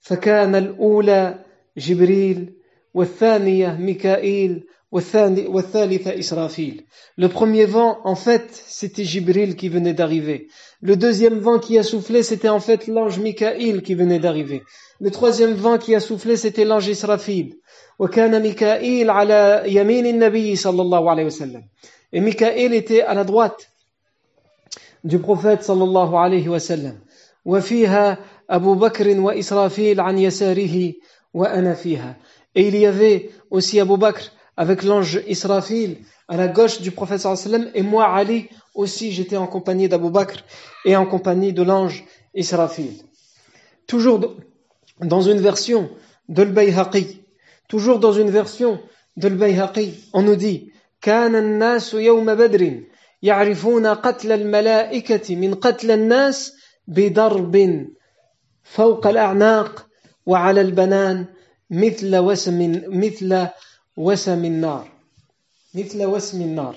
فكان 0.01 0.55
الأولى 0.55 1.45
جبريل 1.77 2.53
والثانية 2.93 3.67
ميكائيل 3.79 4.63
والثالثة 4.82 4.82
إسرافيل 4.82 4.82
le 4.94 5.00
premier 7.26 7.64
vent, 7.64 7.98
en 8.04 8.14
fait, 8.14 8.46
c'était 8.52 9.02
Jibril 9.02 9.56
qui 9.56 9.68
venait 9.68 9.92
d'arriver. 9.92 10.46
Le 10.82 10.96
deuxième 10.96 11.40
vent 11.40 11.58
qui 11.58 11.76
a 11.78 11.82
soufflé, 11.82 12.22
c'était 12.22 12.48
en 12.48 12.60
fait 12.60 12.86
l'ange 12.86 13.18
Mikaïl 13.18 13.82
qui 13.82 13.96
venait 13.96 14.20
d'arriver. 14.20 14.62
Le 15.00 15.10
troisième 15.10 15.54
vent 15.54 15.78
qui 15.78 15.96
a 15.96 16.00
soufflé, 16.00 16.36
c'était 16.36 16.64
l'ange 16.64 16.86
Israfil. 16.86 17.56
Et 22.12 22.20
Mikaïl 22.20 22.74
était 22.74 23.02
à 23.02 23.14
la 23.14 23.24
droite 23.24 23.70
du 25.02 25.18
prophète 25.18 25.64
sallallahu 25.64 26.14
alayhi 26.14 26.48
wa 26.48 26.60
sallam. 26.60 27.00
Et 32.56 32.68
il 32.68 32.76
y 32.76 32.86
avait 32.86 33.30
aussi 33.50 33.80
Abu 33.80 33.96
Bakr 33.96 34.30
avec 34.57 34.83
l'ange 34.83 35.21
Israfil 35.27 35.97
à 36.27 36.37
la 36.37 36.47
gauche 36.47 36.81
du 36.81 36.91
prophète 36.91 37.21
sallam 37.21 37.69
et 37.73 37.81
moi 37.81 38.13
Ali 38.13 38.49
aussi 38.75 39.11
j'étais 39.11 39.37
en 39.37 39.47
compagnie 39.47 39.87
d'Abu 39.87 40.09
Bakr 40.09 40.43
et 40.85 40.95
en 40.95 41.05
compagnie 41.05 41.53
de 41.53 41.63
l'ange 41.63 42.03
Israfil. 42.33 42.93
Toujours 43.87 44.35
dans 44.99 45.21
une 45.21 45.39
version 45.39 45.89
de 46.27 46.43
l'Bayhaqi, 46.43 47.21
toujours 47.67 47.99
dans 47.99 48.13
une 48.13 48.29
version 48.29 48.79
de 49.17 49.27
l'Bayhaqi, 49.27 50.09
on 50.13 50.21
nous 50.21 50.35
dit 50.35 50.71
كان 51.01 51.35
الناس 51.35 51.93
يوم 51.93 52.35
بدر 52.35 52.83
يعرفون 53.21 53.87
قتل 53.87 54.31
الملائكة 54.31 55.35
من 55.35 55.53
قتل 55.53 55.91
الناس 55.91 56.53
بضرب 56.87 57.85
فوق 58.63 59.07
الأعناق 59.07 59.87
وعلى 60.25 60.61
البنان 60.61 61.25
مثل 61.69 62.17
وسم 62.17 62.81
مثل 62.87 63.47
وسم 63.97 64.45
النار 64.45 64.87
مثل 65.75 66.05
وسم 66.05 66.41
النار 66.41 66.75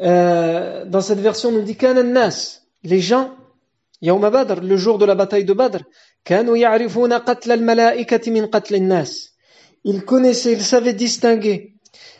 euh, 0.00 0.84
dans 0.84 1.00
cette 1.00 1.20
version 1.20 1.48
on 1.50 1.52
nous 1.52 1.62
dit 1.62 1.76
كان 1.76 1.98
الناس 1.98 2.62
les 2.84 3.00
gens 3.00 3.30
يوم 4.02 4.28
بدر 4.30 4.60
le 4.62 4.76
jour 4.76 4.98
de 4.98 5.04
la 5.06 5.14
bataille 5.14 5.44
de 5.44 5.52
Badr 5.52 5.82
كانوا 6.24 6.56
يعرفون 6.56 7.12
قتل 7.12 7.52
الملائكة 7.52 8.30
من 8.32 8.46
قتل 8.46 8.74
الناس 8.74 9.32
ils 9.84 10.02
connaissaient 10.04 10.52
ils 10.52 10.62
savaient 10.64 10.94
distinguer 10.94 11.74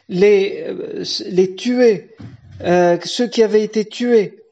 les 0.08 0.64
euh, 0.66 1.04
les 1.30 1.54
tués 1.54 2.10
euh, 2.62 2.98
ceux 3.04 3.26
qui 3.26 3.42
avaient 3.42 3.62
été 3.64 3.84
tués 3.84 4.42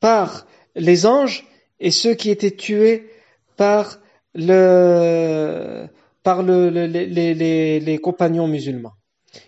par 0.00 0.46
les 0.74 1.06
anges 1.06 1.46
et 1.80 1.90
ceux 1.90 2.14
qui 2.14 2.30
étaient 2.30 2.56
tués 2.56 3.10
par 3.56 3.98
le 4.34 5.86
par 6.22 6.42
le, 6.42 6.68
les, 6.70 6.86
les, 7.06 7.80
les, 7.80 7.98
compagnons 7.98 8.46
musulmans. 8.46 8.92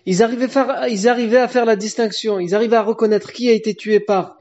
Ils 0.06 0.22
arrivaient, 0.22 0.48
ils 0.90 1.36
à 1.36 1.48
faire 1.48 1.64
la 1.64 1.76
distinction, 1.76 2.38
ils 2.40 2.54
arrivaient 2.54 2.76
à 2.76 2.82
reconnaître 2.82 3.32
qui 3.32 3.48
a 3.48 3.52
été 3.52 3.74
tué 3.74 4.00
par 4.00 4.38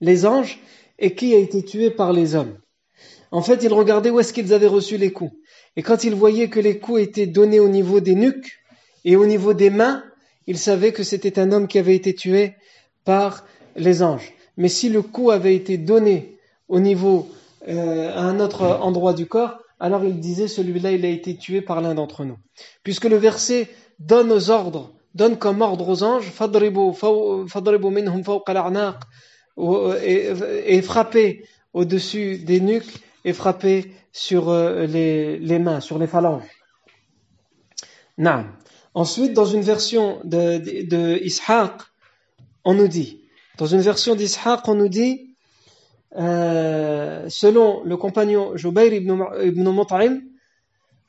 les 0.00 0.26
anges 0.26 0.58
et 0.98 1.14
qui 1.14 1.34
a 1.34 1.38
été 1.38 1.64
tué 1.64 1.90
par 1.90 2.12
les 2.12 2.34
hommes. 2.34 2.58
En 3.30 3.42
fait, 3.42 3.62
ils 3.62 3.72
regardaient 3.72 4.10
où 4.10 4.20
est-ce 4.20 4.32
qu'ils 4.32 4.54
avaient 4.54 4.66
reçu 4.66 4.96
les 4.96 5.12
coups. 5.12 5.32
Et 5.76 5.82
quand 5.82 6.04
ils 6.04 6.14
voyaient 6.14 6.48
que 6.48 6.60
les 6.60 6.78
coups 6.78 7.02
étaient 7.02 7.26
donnés 7.26 7.60
au 7.60 7.68
niveau 7.68 8.00
des 8.00 8.14
nuques 8.14 8.58
et 9.04 9.16
au 9.16 9.26
niveau 9.26 9.52
des 9.52 9.70
mains, 9.70 10.02
ils 10.46 10.58
savaient 10.58 10.92
que 10.92 11.02
c'était 11.02 11.38
un 11.38 11.52
homme 11.52 11.68
qui 11.68 11.78
avait 11.78 11.96
été 11.96 12.14
tué 12.14 12.54
par 13.04 13.44
les 13.74 14.02
anges. 14.02 14.32
Mais 14.56 14.68
si 14.68 14.88
le 14.88 15.02
coup 15.02 15.30
avait 15.30 15.54
été 15.54 15.76
donné 15.76 16.38
au 16.68 16.80
niveau 16.80 17.28
euh, 17.68 18.10
à 18.14 18.20
un 18.20 18.40
autre 18.40 18.62
endroit 18.62 19.12
du 19.12 19.26
corps, 19.26 19.58
alors 19.78 20.04
il 20.04 20.18
disait 20.20 20.48
celui-là 20.48 20.92
il 20.92 21.04
a 21.04 21.08
été 21.08 21.36
tué 21.36 21.60
par 21.60 21.82
l'un 21.82 21.94
d'entre 21.94 22.24
nous. 22.24 22.38
Puisque 22.82 23.04
le 23.04 23.16
verset 23.16 23.68
donne 23.98 24.32
aux 24.32 24.50
ordres, 24.50 24.92
donne 25.14 25.36
comme 25.38 25.62
ordre 25.62 25.88
aux 25.88 26.02
anges, 26.02 26.30
et, 30.02 30.82
frapper 30.82 31.44
au-dessus 31.72 32.38
des 32.38 32.60
nuques 32.60 33.02
et 33.24 33.32
frapper 33.32 33.92
sur 34.12 34.48
euh, 34.48 34.86
les, 34.86 35.38
les 35.38 35.58
mains, 35.58 35.80
sur 35.80 35.98
les 35.98 36.06
phalanges. 36.06 36.44
Ensuite, 38.94 39.34
dans 39.34 39.44
une 39.44 39.60
version 39.60 40.20
de, 40.24 40.58
de, 40.86 41.18
Ishaq, 41.22 41.82
on 42.64 42.74
nous 42.74 42.88
dit, 42.88 43.20
dans 43.58 43.66
une 43.66 43.80
version 43.80 44.14
d'Ishaq, 44.14 44.66
on 44.68 44.74
nous 44.74 44.88
dit, 44.88 45.36
euh, 46.16 47.28
selon 47.28 47.82
le 47.84 47.96
compagnon 47.98 48.56
Jubayr 48.56 48.94
ibn, 48.94 49.22
ibn 49.42 49.70
Mut'im, 49.70 50.22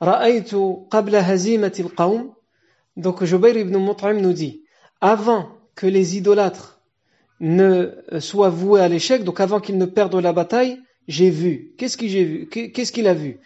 Ra'aytu 0.02 0.90
qabla 0.92 1.24
hazimati 1.24 1.82
al-qawm. 1.82 2.34
Donc 2.98 3.24
Jubayr 3.24 3.56
ibn 3.58 3.78
Mut'im 3.78 4.20
nous 4.20 4.34
dit, 4.34 4.64
avant 5.02 5.50
que 5.76 5.86
les 5.86 6.18
idolâtres 6.18 6.82
ne 7.40 7.92
soient 8.20 8.50
voués 8.50 8.82
à 8.82 8.88
l'échec, 8.88 9.24
donc 9.24 9.40
avant 9.40 9.60
qu'ils 9.60 9.78
ne 9.78 9.86
perdent 9.86 10.16
la 10.16 10.34
bataille, 10.34 10.80
j'ai 11.08 11.30
vu. 11.30 11.74
Qu'est-ce 11.78 11.96
qu'il 11.96 12.10
vu? 12.10 12.50
Qu'est-ce 12.50 12.92
qu'il 12.92 13.08
a 13.08 13.14
vu? 13.14 13.40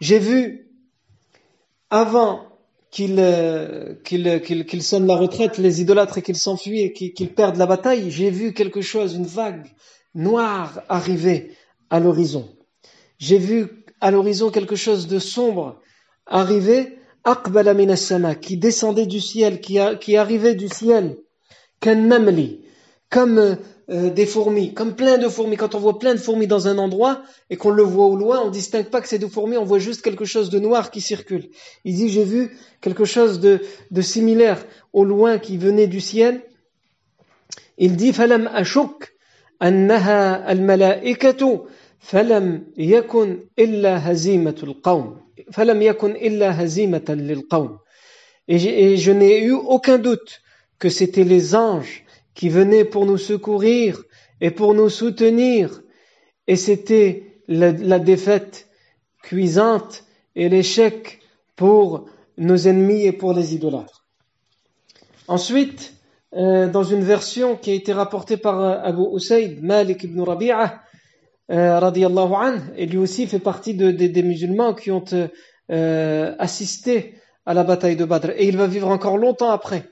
J'ai 0.00 0.18
vu 0.18 0.66
avant 1.90 2.46
qu'ils 2.90 3.96
qu'il, 4.04 4.42
qu'il, 4.42 4.66
qu'il 4.66 4.82
sonnent 4.82 5.06
la 5.06 5.16
retraite, 5.16 5.58
les 5.58 5.80
idolâtres, 5.80 6.18
et 6.18 6.22
qu'ils 6.22 6.36
s'enfuient 6.36 6.82
et 6.82 6.92
qu'ils 6.92 7.34
perdent 7.34 7.56
la 7.56 7.66
bataille, 7.66 8.10
j'ai 8.12 8.30
vu 8.30 8.54
quelque 8.54 8.80
chose, 8.80 9.14
une 9.14 9.26
vague 9.26 9.66
noire 10.14 10.82
arriver 10.88 11.56
à 11.90 11.98
l'horizon. 11.98 12.48
J'ai 13.20 13.36
vu 13.36 13.68
à 14.00 14.10
l'horizon 14.10 14.50
quelque 14.50 14.76
chose 14.76 15.06
de 15.06 15.18
sombre 15.18 15.78
arriver, 16.26 16.98
aqbala 17.22 17.74
qui 18.36 18.56
descendait 18.56 19.06
du 19.06 19.20
ciel, 19.20 19.60
qui, 19.60 19.78
arrivait 20.16 20.54
du 20.54 20.68
ciel, 20.68 21.18
namli, 21.84 22.64
comme 23.10 23.58
euh, 23.90 24.08
des 24.10 24.24
fourmis, 24.24 24.72
comme 24.72 24.96
plein 24.96 25.18
de 25.18 25.28
fourmis. 25.28 25.58
Quand 25.58 25.74
on 25.74 25.80
voit 25.80 25.98
plein 25.98 26.14
de 26.14 26.20
fourmis 26.20 26.46
dans 26.46 26.66
un 26.66 26.78
endroit 26.78 27.22
et 27.50 27.56
qu'on 27.56 27.70
le 27.70 27.82
voit 27.82 28.06
au 28.06 28.16
loin, 28.16 28.40
on 28.40 28.48
distingue 28.48 28.88
pas 28.88 29.02
que 29.02 29.08
c'est 29.08 29.18
des 29.18 29.28
fourmis, 29.28 29.58
on 29.58 29.64
voit 29.64 29.78
juste 29.78 30.00
quelque 30.00 30.24
chose 30.24 30.48
de 30.48 30.58
noir 30.58 30.90
qui 30.90 31.02
circule. 31.02 31.50
Il 31.84 31.96
dit 31.96 32.08
j'ai 32.08 32.24
vu 32.24 32.56
quelque 32.80 33.04
chose 33.04 33.38
de, 33.38 33.60
de 33.90 34.00
similaire 34.00 34.64
au 34.94 35.04
loin 35.04 35.38
qui 35.38 35.58
venait 35.58 35.88
du 35.88 36.00
ciel. 36.00 36.42
Il 37.76 37.96
dit 37.96 38.14
falam 38.14 38.48
ashuk 38.54 39.12
annaha 39.58 40.34
al-mala'ikatu 40.34 41.58
illa 46.20 46.50
hazimatan 46.50 47.16
lil 47.16 47.46
qawm. 47.48 47.78
Et 48.48 48.96
je 48.96 49.12
n'ai 49.12 49.44
eu 49.44 49.52
aucun 49.52 49.98
doute 49.98 50.42
que 50.78 50.88
c'était 50.88 51.24
les 51.24 51.54
anges 51.54 52.04
qui 52.34 52.48
venait 52.48 52.84
pour 52.84 53.06
nous 53.06 53.18
secourir 53.18 54.02
et 54.40 54.50
pour 54.50 54.74
nous 54.74 54.88
soutenir. 54.88 55.82
Et 56.46 56.56
c'était 56.56 57.30
la, 57.46 57.98
défaite 57.98 58.68
cuisante 59.22 60.04
et 60.34 60.48
l'échec 60.48 61.20
pour 61.54 62.08
nos 62.38 62.56
ennemis 62.56 63.04
et 63.04 63.12
pour 63.12 63.34
les 63.34 63.54
idolâtres. 63.54 64.04
Ensuite, 65.28 65.94
euh, 66.34 66.68
dans 66.68 66.84
une 66.84 67.02
version 67.02 67.56
qui 67.56 67.70
a 67.70 67.74
été 67.74 67.92
rapportée 67.92 68.36
par 68.36 68.60
euh, 68.60 68.80
Abu 68.82 69.02
Usaid, 69.14 69.62
Malik 69.62 70.04
ibn 70.04 70.20
Rabi'a, 71.49 72.09
euh, 72.09 72.57
et 72.75 72.85
lui 72.85 72.97
aussi 72.97 73.27
fait 73.27 73.39
partie 73.39 73.73
des 73.73 74.23
musulmans 74.23 74.73
qui 74.73 74.91
ont 74.91 75.05
assisté 75.69 77.15
à 77.45 77.53
la 77.53 77.63
bataille 77.63 77.95
de 77.95 78.05
Badr. 78.05 78.31
Et 78.37 78.47
il 78.47 78.57
va 78.57 78.67
vivre 78.67 78.89
encore 78.89 79.17
longtemps 79.17 79.51
après 79.51 79.83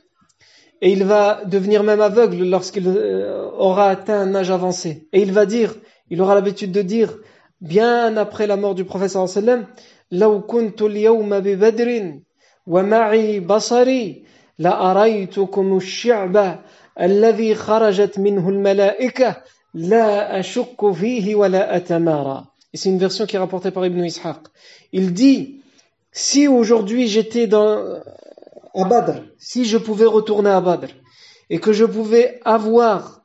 et 0.84 0.92
il 0.92 1.06
va 1.06 1.46
devenir 1.46 1.82
même 1.82 2.02
aveugle 2.02 2.44
lorsqu'il 2.44 2.90
euh, 2.90 3.50
aura 3.58 3.90
atteint 3.90 4.20
un 4.20 4.36
âge 4.36 4.52
avancé. 4.52 5.08
Et 5.14 5.22
il 5.22 5.32
va 5.32 5.46
dire, 5.46 5.74
il 6.10 6.22
aura 6.22 6.36
l'habitude 6.36 6.74
de 6.74 6.82
dire, 6.82 7.20
bien 7.62 8.18
après 8.18 8.48
la 8.48 8.58
mort 8.58 8.76
du 8.76 8.84
prophète 8.84 9.12
sallam, 9.12 9.66
لو 10.12 10.42
كنت 10.42 10.82
اليوم 10.82 11.40
ببدر 11.40 12.20
ومعي 12.68 13.40
بصري 13.40 14.24
لأريتكم 14.60 15.78
الشعب 15.78 16.60
الذي 17.02 17.56
خرجت 17.56 18.20
منه 18.20 18.50
الملائكة 18.50 19.44
la 19.75 20.29
atamara. 21.71 22.55
Et 22.73 22.77
c'est 22.77 22.89
une 22.89 22.99
version 22.99 23.27
qui 23.27 23.37
est 23.37 23.39
rapportée 23.39 23.71
par 23.71 23.85
Ibn 23.87 24.05
Ishaq. 24.05 24.39
Il 24.93 25.13
dit, 25.13 25.63
si 26.13 26.49
aujourd'hui 26.49 27.09
j'étais 27.09 27.47
dans, 27.47 28.01
à 28.75 28.85
Badr, 28.85 29.23
si 29.39 29.65
je 29.65 29.79
pouvais 29.79 30.07
retourner 30.07 30.51
à 30.51 30.61
Badr, 30.61 30.89
et 31.51 31.59
que 31.59 31.73
je 31.73 31.85
pouvais 31.85 32.41
avoir, 32.45 33.23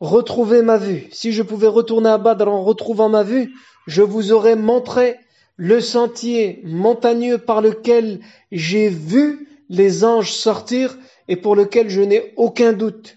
retrouvé 0.00 0.62
ma 0.62 0.78
vue, 0.78 1.08
si 1.12 1.32
je 1.32 1.42
pouvais 1.42 1.68
retourner 1.68 2.10
à 2.10 2.18
Badr 2.18 2.48
en 2.48 2.62
retrouvant 2.64 3.08
ma 3.08 3.22
vue, 3.22 3.52
je 3.86 4.02
vous 4.02 4.32
aurais 4.32 4.56
montré 4.56 5.16
le 5.56 5.80
sentier 5.80 6.60
montagneux 6.64 7.38
par 7.38 7.60
lequel 7.60 8.20
j'ai 8.50 8.88
vu 8.88 9.48
les 9.68 10.04
anges 10.04 10.32
sortir 10.32 10.98
et 11.28 11.36
pour 11.36 11.56
lequel 11.56 11.88
je 11.88 12.00
n'ai 12.00 12.32
aucun 12.36 12.72
doute. 12.72 13.16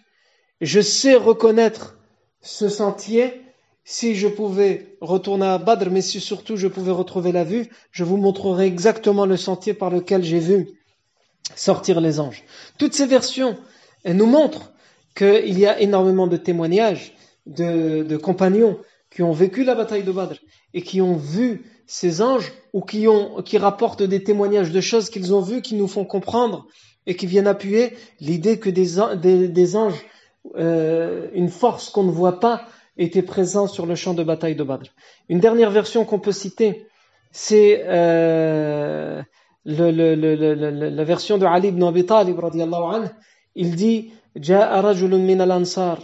Je 0.62 0.80
sais 0.80 1.16
reconnaître 1.16 1.98
ce 2.46 2.70
sentier 2.70 3.42
si 3.84 4.16
je 4.16 4.28
pouvais 4.28 4.98
retourner 5.02 5.46
à 5.46 5.58
Badr, 5.58 5.92
mais 5.92 6.02
si 6.02 6.20
surtout 6.20 6.56
je 6.56 6.68
pouvais 6.68 6.92
retrouver 6.92 7.32
la 7.32 7.44
vue, 7.44 7.70
je 7.92 8.04
vous 8.04 8.18
montrerai 8.18 8.66
exactement 8.66 9.26
le 9.26 9.38
sentier 9.38 9.74
par 9.74 9.90
lequel 9.90 10.24
j'ai 10.24 10.40
vu 10.40 10.70
sortir 11.56 12.02
les 12.02 12.20
anges. 12.20 12.44
Toutes 12.80 12.94
ces 12.94 13.06
versions, 13.06 13.58
nous 14.14 14.26
montrent 14.26 14.72
qu'il 15.16 15.58
y 15.58 15.66
a 15.66 15.80
énormément 15.80 16.28
de 16.28 16.38
témoignages 16.38 17.14
de, 17.48 18.18
compagnons 18.18 18.78
qui 19.10 19.24
ont 19.24 19.32
vécu 19.32 19.64
la 19.64 19.76
bataille 19.76 20.04
de 20.04 20.12
Badr 20.12 20.36
et 20.74 20.82
qui 20.82 21.02
ont 21.02 21.16
vu 21.16 21.72
ces 21.88 22.22
anges 22.22 22.52
ou 22.74 22.82
qui, 22.82 23.08
rapportent 23.58 24.04
des 24.04 24.24
témoignages 24.24 24.72
de 24.72 24.82
choses 24.82 25.10
qu'ils 25.10 25.34
ont 25.34 25.42
vues 25.42 25.62
qui 25.62 25.76
nous 25.76 25.88
font 25.88 26.06
comprendre 26.06 26.68
et 27.08 27.16
qui 27.16 27.28
viennent 27.28 27.48
appuyer 27.48 27.94
l'idée 28.20 28.60
que 28.60 28.70
des, 28.70 29.00
anges, 29.78 30.06
euh, 30.57 31.29
une 31.35 31.49
force 31.49 31.91
qu'on 31.91 32.05
ne 32.05 32.11
voit 32.11 32.41
pas, 32.41 32.63
était 32.97 33.23
présent 33.23 33.67
sur 33.67 33.87
le 33.87 33.95
champ 33.95 34.15
de 34.15 34.23
bataille 34.23 34.57
de 34.57 34.65
Badr. 34.65 34.91
Une 35.29 35.41
dernière 35.41 35.71
version 35.71 36.05
qu'on 36.05 36.19
peut 36.19 36.33
citer, 36.33 36.87
c'est 37.33 37.85
euh, 37.87 39.23
le, 39.65 39.91
le, 39.91 40.15
le, 40.15 40.55
la 40.55 41.05
version 41.05 41.39
de 41.39 41.47
Ali 41.47 41.69
ibn 41.69 41.83
Abi 41.85 42.05
Talib 42.05 42.39
anhu, 42.41 43.09
il 43.55 43.75
dit 43.77 44.13
جاء 44.37 44.81
رجل 44.81 45.11
من 45.11 45.41
الأنصار 45.41 45.99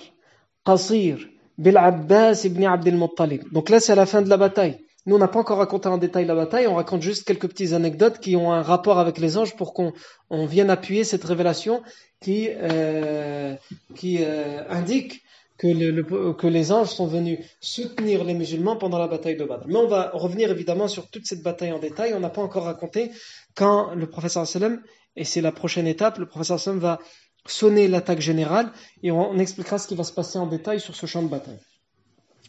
قصير 0.65 1.39
بالعباس 1.59 2.47
ibn 2.47 2.63
عبد 2.65 2.89
المطلب 2.89 3.43
donc 3.53 3.71
là 3.71 3.81
c'est 3.81 3.93
à 3.93 3.95
la 3.95 4.07
fin 4.07 4.23
de 4.23 4.29
la 4.29 4.37
bataille 4.37 4.79
nous 5.06 5.16
on 5.16 5.20
n'a 5.20 5.28
pas 5.28 5.40
encore 5.40 5.58
raconté 5.58 5.88
en 5.88 5.98
détail 5.98 6.26
la 6.26 6.36
bataille 6.36 6.68
on 6.68 6.76
raconte 6.76 7.02
juste 7.02 7.26
quelques 7.26 7.48
petites 7.48 7.74
anecdotes 7.74 8.20
qui 8.20 8.36
ont 8.36 8.52
un 8.52 8.62
rapport 8.62 9.00
avec 9.00 9.18
les 9.18 9.38
anges 9.38 9.56
pour 9.56 9.74
qu'on 9.74 9.94
on 10.30 10.46
vienne 10.46 10.70
appuyer 10.70 11.04
cette 11.04 11.24
révélation 11.24 11.82
qui 12.22 12.50
euh, 12.50 13.56
euh, 14.04 14.64
indique 14.70 15.24
que, 15.58 16.48
les 16.48 16.72
anges 16.72 16.90
sont 16.90 17.08
venus 17.08 17.40
soutenir 17.60 18.24
les 18.24 18.34
musulmans 18.34 18.76
pendant 18.76 18.98
la 18.98 19.08
bataille 19.08 19.36
de 19.36 19.44
Badr. 19.44 19.68
Mais 19.68 19.76
on 19.76 19.88
va 19.88 20.10
revenir 20.14 20.50
évidemment 20.50 20.88
sur 20.88 21.08
toute 21.10 21.28
cette 21.28 21.44
bataille 21.44 21.72
en 21.72 21.78
détail. 21.78 22.14
On 22.16 22.20
n'a 22.20 22.30
pas 22.30 22.42
encore 22.42 22.64
raconté 22.64 23.12
quand 23.56 23.94
le 23.94 24.10
professeur 24.10 24.48
sallam, 24.48 24.82
et 25.16 25.24
c'est 25.24 25.42
la 25.42 25.52
prochaine 25.52 25.86
étape, 25.86 26.18
le 26.18 26.26
professeur 26.26 26.60
sallam 26.60 26.80
va 26.80 27.00
sonner 27.46 27.88
l'attaque 27.88 28.22
générale 28.22 28.72
et 29.04 29.12
on 29.12 29.38
expliquera 29.38 29.78
ce 29.78 29.88
qui 29.88 29.96
va 29.96 30.04
se 30.04 30.14
passer 30.14 30.38
en 30.38 30.48
détail 30.48 30.80
sur 30.80 30.96
ce 30.96 31.06
champ 31.06 31.22
de 31.22 31.28
bataille. 31.28 31.60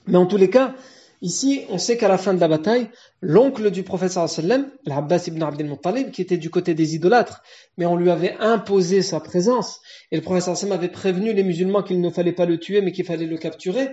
Mais 0.06 0.18
en 0.18 0.26
tous 0.26 0.36
les 0.36 0.50
cas, 0.50 0.74
Ici, 1.22 1.64
on 1.68 1.78
sait 1.78 1.96
qu'à 1.96 2.08
la 2.08 2.18
fin 2.18 2.34
de 2.34 2.40
la 2.40 2.48
bataille, 2.48 2.90
l'oncle 3.20 3.70
du 3.70 3.84
prophète 3.84 4.10
sallam, 4.10 4.68
l'Abbas 4.84 5.24
ibn 5.28 5.40
Abdel 5.40 5.68
Muttalib, 5.68 6.10
qui 6.10 6.20
était 6.20 6.36
du 6.36 6.50
côté 6.50 6.74
des 6.74 6.96
idolâtres, 6.96 7.42
mais 7.78 7.86
on 7.86 7.94
lui 7.94 8.10
avait 8.10 8.34
imposé 8.40 9.02
sa 9.02 9.20
présence, 9.20 9.80
et 10.10 10.16
le 10.16 10.22
prophète 10.22 10.56
sallam 10.56 10.72
avait 10.72 10.88
prévenu 10.88 11.32
les 11.32 11.44
musulmans 11.44 11.84
qu'il 11.84 12.00
ne 12.00 12.10
fallait 12.10 12.32
pas 12.32 12.44
le 12.44 12.58
tuer, 12.58 12.80
mais 12.80 12.90
qu'il 12.90 13.04
fallait 13.04 13.26
le 13.26 13.38
capturer. 13.38 13.90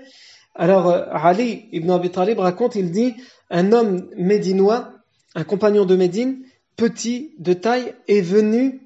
Alors, 0.56 0.90
euh, 0.90 1.06
Ali 1.12 1.68
ibn 1.72 1.92
Abi 1.92 2.10
Talib 2.10 2.40
raconte, 2.40 2.74
il 2.74 2.90
dit, 2.90 3.14
un 3.52 3.74
homme 3.74 4.10
médinois, 4.18 4.92
un 5.36 5.44
compagnon 5.44 5.86
de 5.86 5.96
Médine, 5.96 6.40
petit, 6.78 7.36
de 7.38 7.54
taille, 7.54 7.94
est 8.08 8.22
venu 8.22 8.82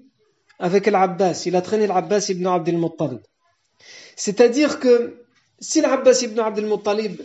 avec 0.60 0.88
l'Abbas. 0.88 1.44
Il 1.46 1.56
a 1.56 1.62
traîné 1.62 1.88
l'Abbas 1.88 2.28
ibn 2.28 2.46
Abdel 2.46 2.78
Muttalib. 2.78 3.22
C'est-à-dire 4.18 4.82
que 4.82 5.24
si 5.62 5.80
l'Abbas 5.80 6.20
ibn 6.24 6.40
Abdel 6.40 6.66
Muttalib 6.66 7.22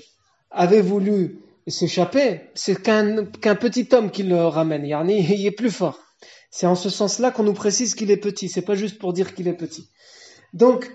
avait 0.51 0.83
voulu 0.83 1.41
s'échapper, 1.67 2.41
c'est 2.55 2.83
qu'un 2.83 3.25
petit 3.55 3.89
homme 3.93 4.11
qui 4.11 4.23
le 4.23 4.47
ramène. 4.47 4.85
Il 5.09 5.47
est 5.47 5.51
plus 5.51 5.71
fort. 5.71 5.99
C'est 6.51 6.67
en 6.67 6.75
ce 6.75 6.89
sens-là 6.89 7.31
qu'on 7.31 7.43
nous 7.43 7.53
précise 7.53 7.95
qu'il 7.95 8.11
est 8.11 8.17
petit. 8.17 8.49
C'est 8.49 8.63
pas 8.63 8.75
juste 8.75 8.99
pour 8.99 9.13
dire 9.13 9.35
qu'il 9.35 9.49
est 9.49 9.57
petit. 9.57 9.91
Donc, 10.55 10.91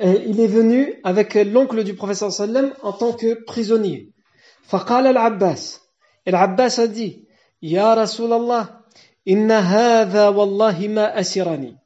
euh, 0.00 0.18
il 0.26 0.40
est 0.40 0.48
venu 0.48 0.94
avec 1.04 1.34
l'oncle 1.34 1.84
du 1.84 1.94
professeur 1.94 2.32
sallam 2.32 2.72
en 2.82 2.92
tant 2.92 3.12
que 3.12 3.34
prisonnier. 3.44 4.12
Faqala 4.62 5.10
al-Abbas. 5.10 5.80
Et 6.26 6.30
l'Abbas 6.30 6.80
a 6.80 6.86
dit, 6.86 7.28
Rasulallah, 7.62 8.82
inna 9.26 9.60
hadha 9.60 10.32
wallahi 10.32 10.88
ma 10.88 11.04
asirani. 11.04 11.76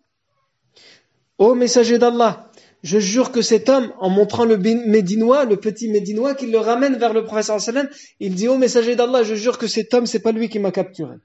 Ô 1.39 1.55
messager 1.55 1.99
d'Allah, 1.99 2.48
je 2.83 2.99
jure 2.99 3.33
que 3.33 3.43
cet 3.43 3.69
homme, 3.69 3.93
en 3.99 4.09
montrant 4.09 4.45
le 4.45 4.57
Médinois, 4.57 5.45
le 5.45 5.57
petit 5.57 5.89
Médinois, 5.89 6.35
qu'il 6.35 6.53
le 6.53 6.59
ramène 6.59 6.97
vers 6.97 7.13
le 7.13 7.25
professeur 7.25 7.61
sallam, 7.61 7.89
il 8.21 8.35
dit, 8.35 8.49
oh, 8.49 8.57
messager 8.57 8.95
d'Allah, 8.95 9.25
je 9.25 9.35
jure 9.35 9.59
que 9.59 9.67
cet 9.67 9.93
homme, 9.95 10.07
c'est 10.07 10.21
pas 10.21 10.33
lui 10.33 10.49
qui 10.49 10.59
m'a 10.59 10.71
capturé. 10.71 11.17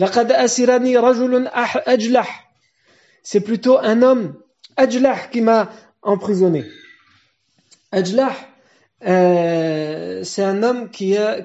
Ah, 0.00 0.10
c'est 3.22 3.40
plutôt 3.40 3.78
un 3.78 4.02
homme, 4.02 4.36
ajlah, 4.76 5.18
qui 5.32 5.40
m'a 5.40 5.70
emprisonné. 6.02 6.64
Ajlah, 7.90 8.36
euh, 9.04 10.22
c'est 10.22 10.44
un 10.44 10.62
homme 10.62 10.90
qui, 10.90 11.16
a, 11.16 11.38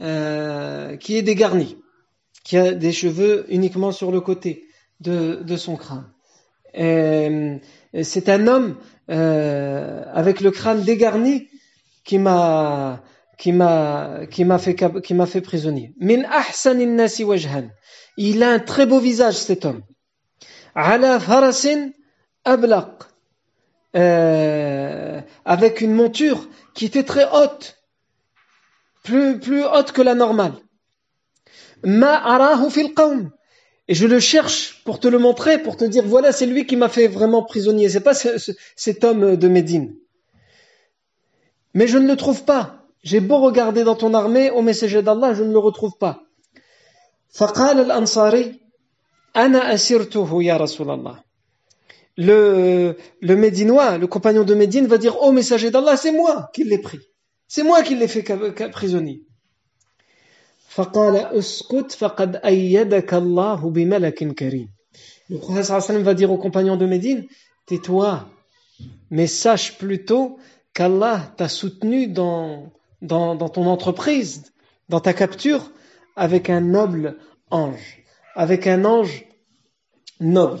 euh, 0.00 0.96
qui, 0.96 1.16
est, 1.16 1.22
dégarni, 1.22 1.78
qui 2.44 2.56
a 2.56 2.72
des 2.72 2.92
cheveux 2.92 3.44
uniquement 3.48 3.90
sur 3.90 4.12
le 4.12 4.20
côté 4.20 4.68
de 5.00 5.56
son 5.56 5.76
crâne 5.76 6.06
c'est 6.74 8.28
un 8.28 8.46
homme 8.46 8.76
euh, 9.10 10.04
avec 10.12 10.40
le 10.40 10.50
crâne 10.50 10.82
dégarni 10.82 11.48
qui 12.04 12.18
m'a 12.18 13.02
qui 13.38 13.52
m'a 13.52 14.20
qui 14.30 14.44
m'a 14.44 14.58
fait 14.58 14.76
qui 15.02 15.14
m'a 15.14 15.26
fait 15.26 15.40
prisonnier. 15.40 15.94
Min 15.98 16.22
ahsanin 16.30 16.94
nasi 16.94 17.24
wajhan. 17.24 17.70
Il 18.16 18.42
a 18.42 18.50
un 18.50 18.58
très 18.58 18.86
beau 18.86 19.00
visage 19.00 19.34
cet 19.34 19.64
homme. 19.64 19.82
Ala 20.74 21.18
farasin 21.18 21.90
ablaq. 22.44 23.02
Euh, 23.96 25.20
avec 25.44 25.80
une 25.80 25.94
monture 25.94 26.48
qui 26.74 26.84
était 26.84 27.02
très 27.02 27.28
haute, 27.32 27.82
plus 29.02 29.40
plus 29.40 29.64
haute 29.64 29.90
que 29.90 30.02
la 30.02 30.14
normale. 30.14 30.52
Ma 31.82 32.14
arahu 32.14 32.70
fil. 32.70 32.94
Et 33.90 33.94
je 33.94 34.06
le 34.06 34.20
cherche 34.20 34.82
pour 34.84 35.00
te 35.00 35.08
le 35.08 35.18
montrer, 35.18 35.58
pour 35.58 35.76
te 35.76 35.84
dire 35.84 36.04
voilà, 36.06 36.30
c'est 36.30 36.46
lui 36.46 36.64
qui 36.64 36.76
m'a 36.76 36.88
fait 36.88 37.08
vraiment 37.08 37.42
prisonnier. 37.42 37.88
C'est 37.88 37.98
pas 37.98 38.14
cet 38.14 39.02
homme 39.02 39.34
de 39.34 39.48
Médine. 39.48 39.96
Mais 41.74 41.88
je 41.88 41.98
ne 41.98 42.06
le 42.06 42.14
trouve 42.14 42.44
pas. 42.44 42.86
J'ai 43.02 43.18
beau 43.18 43.40
regarder 43.40 43.82
dans 43.82 43.96
ton 43.96 44.14
armée, 44.14 44.48
au 44.48 44.62
messager 44.62 45.02
d'Allah, 45.02 45.34
je 45.34 45.42
ne 45.42 45.50
le 45.50 45.58
retrouve 45.58 45.98
pas. 45.98 46.22
Le, 52.16 52.96
le 53.20 53.36
Médinois, 53.36 53.98
le 53.98 54.06
compagnon 54.06 54.44
de 54.44 54.54
Médine 54.54 54.86
va 54.86 54.98
dire, 54.98 55.16
oh 55.20 55.32
messager 55.32 55.72
d'Allah, 55.72 55.96
c'est 55.96 56.12
moi 56.12 56.48
qui 56.54 56.62
l'ai 56.62 56.78
pris. 56.78 57.00
C'est 57.48 57.64
moi 57.64 57.82
qui 57.82 57.96
l'ai 57.96 58.06
fait 58.06 58.22
prisonnier. 58.70 59.24
Le 65.28 65.38
prophète 65.38 66.02
va 66.02 66.14
dire 66.14 66.30
aux 66.30 66.38
compagnons 66.38 66.76
de 66.76 66.86
Médine, 66.86 67.26
tais-toi, 67.66 68.28
mais 69.10 69.26
sache 69.26 69.78
plutôt 69.78 70.38
qu'Allah 70.72 71.32
t'a 71.36 71.48
soutenu 71.48 72.06
dans 72.06 72.72
ton 73.02 73.66
entreprise, 73.66 74.52
dans 74.88 75.00
ta 75.00 75.12
capture, 75.12 75.70
avec 76.16 76.50
un 76.50 76.60
noble 76.60 77.16
ange, 77.50 78.04
avec 78.34 78.66
un 78.66 78.84
ange 78.84 79.24
noble. 80.20 80.60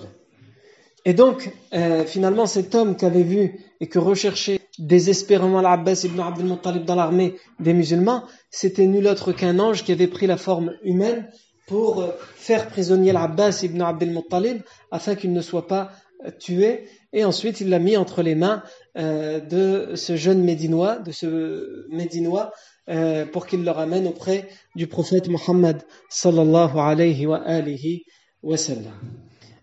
Et 1.04 1.14
donc, 1.14 1.52
euh, 1.72 2.04
finalement, 2.04 2.46
cet 2.46 2.74
homme 2.74 2.96
qu'avait 2.96 3.22
vu 3.22 3.60
et 3.80 3.88
que 3.88 3.98
recherchait 3.98 4.59
désespérément 4.80 5.60
l'Abbas 5.60 6.02
ibn 6.04 6.20
Abdel 6.20 6.46
Muttalib 6.46 6.84
dans 6.84 6.94
l'armée 6.94 7.36
des 7.60 7.72
musulmans, 7.72 8.24
c'était 8.50 8.86
nul 8.86 9.06
autre 9.06 9.32
qu'un 9.32 9.58
ange 9.58 9.84
qui 9.84 9.92
avait 9.92 10.08
pris 10.08 10.26
la 10.26 10.36
forme 10.36 10.74
humaine 10.82 11.28
pour 11.66 12.00
euh, 12.00 12.08
faire 12.34 12.68
prisonnier 12.68 13.12
l'Abbas 13.12 13.60
ibn 13.62 13.80
Abdel 13.82 14.10
Muttalib 14.10 14.62
afin 14.90 15.14
qu'il 15.14 15.32
ne 15.32 15.40
soit 15.40 15.68
pas 15.68 15.92
euh, 16.26 16.30
tué. 16.38 16.88
Et 17.12 17.24
ensuite, 17.24 17.60
il 17.60 17.68
l'a 17.68 17.78
mis 17.78 17.96
entre 17.96 18.22
les 18.22 18.34
mains 18.34 18.62
de 18.96 19.92
ce 19.94 20.16
jeune 20.16 20.44
Médinois, 20.44 20.98
de 20.98 21.10
ce 21.10 21.86
Médinois, 21.90 22.52
pour 23.32 23.46
qu'il 23.46 23.64
le 23.64 23.70
ramène 23.72 24.06
auprès 24.06 24.48
du 24.76 24.86
prophète 24.86 25.28
Muhammad 25.28 25.82
sallallahu 26.08 26.78
alayhi 26.78 27.26
wa 27.26 27.38
alihi 27.38 28.04
wa 28.44 28.56
sallam. 28.56 28.94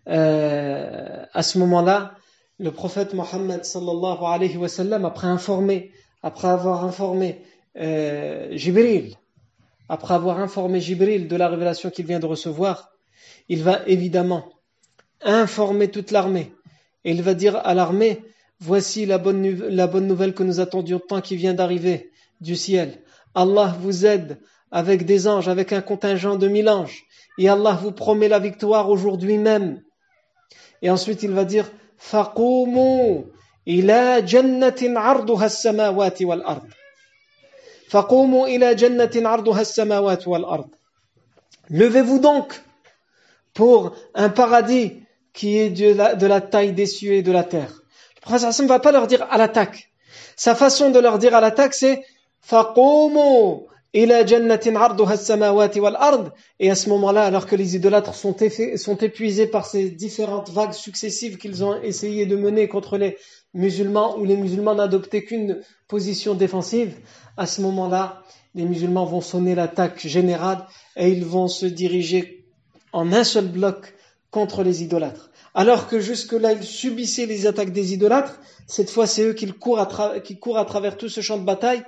Euh, 0.10 1.26
à 1.34 1.44
ce 1.44 1.58
moment-là, 1.60 2.14
le 2.60 2.72
prophète 2.72 3.14
Mohammed 3.14 3.64
sallallahu 3.64 4.24
alayhi 4.24 4.58
wa 4.58 4.68
sallam, 4.68 5.06
après 5.06 5.28
informé, 5.28 5.92
après 6.24 6.48
avoir 6.48 6.84
informé 6.84 7.42
euh, 7.78 8.50
Jibril, 8.52 9.16
après 9.90 10.16
avoir 10.16 10.40
informé 10.40 10.82
Jibril 10.82 11.28
de 11.28 11.36
la 11.36 11.50
révélation 11.50 11.90
qu'il 11.90 12.06
vient 12.06 12.20
de 12.20 12.26
recevoir, 12.26 12.92
il 13.50 13.64
va 13.64 13.82
évidemment 13.88 14.50
informer 15.22 15.90
toute 15.90 16.12
l'armée. 16.12 16.52
Et 17.06 17.12
il 17.12 17.22
va 17.22 17.34
dire 17.34 17.56
à 17.58 17.74
l'armée, 17.74 18.24
voici 18.60 19.06
la 19.06 19.18
bonne, 19.18 19.42
nouvelle 19.42 20.34
que 20.34 20.44
nous 20.44 20.60
attendions 20.60 21.00
tant 21.00 21.22
qui 21.22 21.36
vient 21.36 21.54
d'arriver 21.54 22.12
du 22.42 22.56
ciel. 22.56 23.02
Allah 23.36 23.76
vous 23.80 24.06
aide 24.06 24.40
avec 24.72 25.06
des 25.06 25.28
anges, 25.28 25.48
avec 25.48 25.72
un 25.72 25.82
contingent 25.82 26.36
de 26.36 26.48
mille 26.48 26.70
anges. 26.70 27.06
Et 27.38 27.48
Allah 27.48 27.80
vous 27.82 27.92
promet 27.92 28.28
la 28.28 28.40
victoire 28.40 28.90
aujourd'hui 28.90 29.38
même. 29.38 29.82
Et 30.82 30.90
ensuite, 30.90 31.24
il 31.24 31.32
va 31.32 31.46
dire 31.46 31.72
فَقُومُوا 31.99 33.23
إِلَى 33.69 34.23
جَنَّةٍ 34.23 34.99
عَرْضُهَا 34.99 35.47
السَّمَاوَاتِ 35.47 36.23
وَالْأَرْضِ 36.23 36.67
فَقُومُوا 37.89 38.47
إِلَى 38.47 38.75
جَنَّةٍ 38.75 39.29
عَرْضُهَا 39.29 39.61
السَّمَاوَاتِ 39.61 40.29
وَالْأَرْضِ 40.29 40.71
Levez-vous 41.71 42.19
donc 42.19 42.61
pour 43.55 43.95
un 44.15 44.29
paradis 44.29 45.03
qui 45.33 45.59
est 45.59 45.71
de 45.71 45.95
la, 45.95 46.15
de 46.15 46.27
la 46.27 46.41
taille 46.41 46.73
des 46.73 46.87
cieux 46.87 47.15
et 47.15 47.23
de 47.23 47.33
la 47.33 47.45
terre. 47.45 47.83
Le 48.17 48.21
prophète 48.21 48.61
ne 48.61 48.67
va 48.67 48.79
pas 48.79 48.93
leur 48.93 49.07
dire 49.07 49.27
à 49.31 49.39
l'attaque. 49.39 49.91
Sa 50.37 50.55
façon 50.55 50.91
de 50.91 50.99
leur 50.99 51.19
dire 51.19 51.35
à 51.35 51.41
l'attaque, 51.41 51.75
c'est 51.75 52.05
et 54.00 54.04
à 56.70 56.76
ce 56.76 56.90
moment-là 56.90 57.24
alors 57.24 57.48
que 57.48 57.56
les 57.56 57.76
idolâtres 57.76 58.14
sont, 58.14 58.36
épuisés 58.38 59.48
par 59.48 59.66
ces 59.66 59.90
différentes 59.90 60.52
vagues 60.52 60.74
successives 60.74 61.38
qu'ils 61.38 61.64
ont 61.64 61.82
essayé 61.82 62.28
de 62.28 62.36
mener 62.36 62.68
contre 62.68 63.00
les 63.00 63.18
musulmans 63.56 64.16
où 64.20 64.26
les 64.26 64.38
musulmans 64.38 64.76
n'adoptaient 64.76 65.24
qu'une 65.24 65.62
position 65.88 66.36
défensive 66.36 66.94
à 67.38 67.48
ce 67.48 67.62
moment-là 67.62 68.22
les 68.54 68.66
musulmans 68.66 69.06
vont 69.06 69.22
sonner 69.22 69.56
l'attaque 69.56 70.06
générale 70.06 70.68
et 70.96 71.10
ils 71.10 71.26
vont 71.26 71.48
se 71.48 71.66
diriger 71.66 72.46
en 72.94 73.12
un 73.12 73.24
seul 73.24 73.48
bloc 73.48 73.96
contre 74.30 74.62
les 74.64 74.84
idolâtres. 74.84 75.32
Alors 75.56 75.88
que 75.88 76.00
jusque-là 76.00 76.54
ils 76.54 76.64
subissaient 76.64 77.26
les 77.26 77.48
attaques 77.48 77.74
des 77.74 77.94
idolâtres 77.94 78.40
cette 78.68 78.92
fois 78.92 79.08
c'est 79.08 79.24
eux 79.24 79.34
qui 79.34 79.52
courent 79.54 79.80
à 79.80 79.88
travers 80.66 80.98
tout 80.98 81.10
ce 81.10 81.22
champ 81.22 81.40
de 81.40 81.46
bataille 81.46 81.82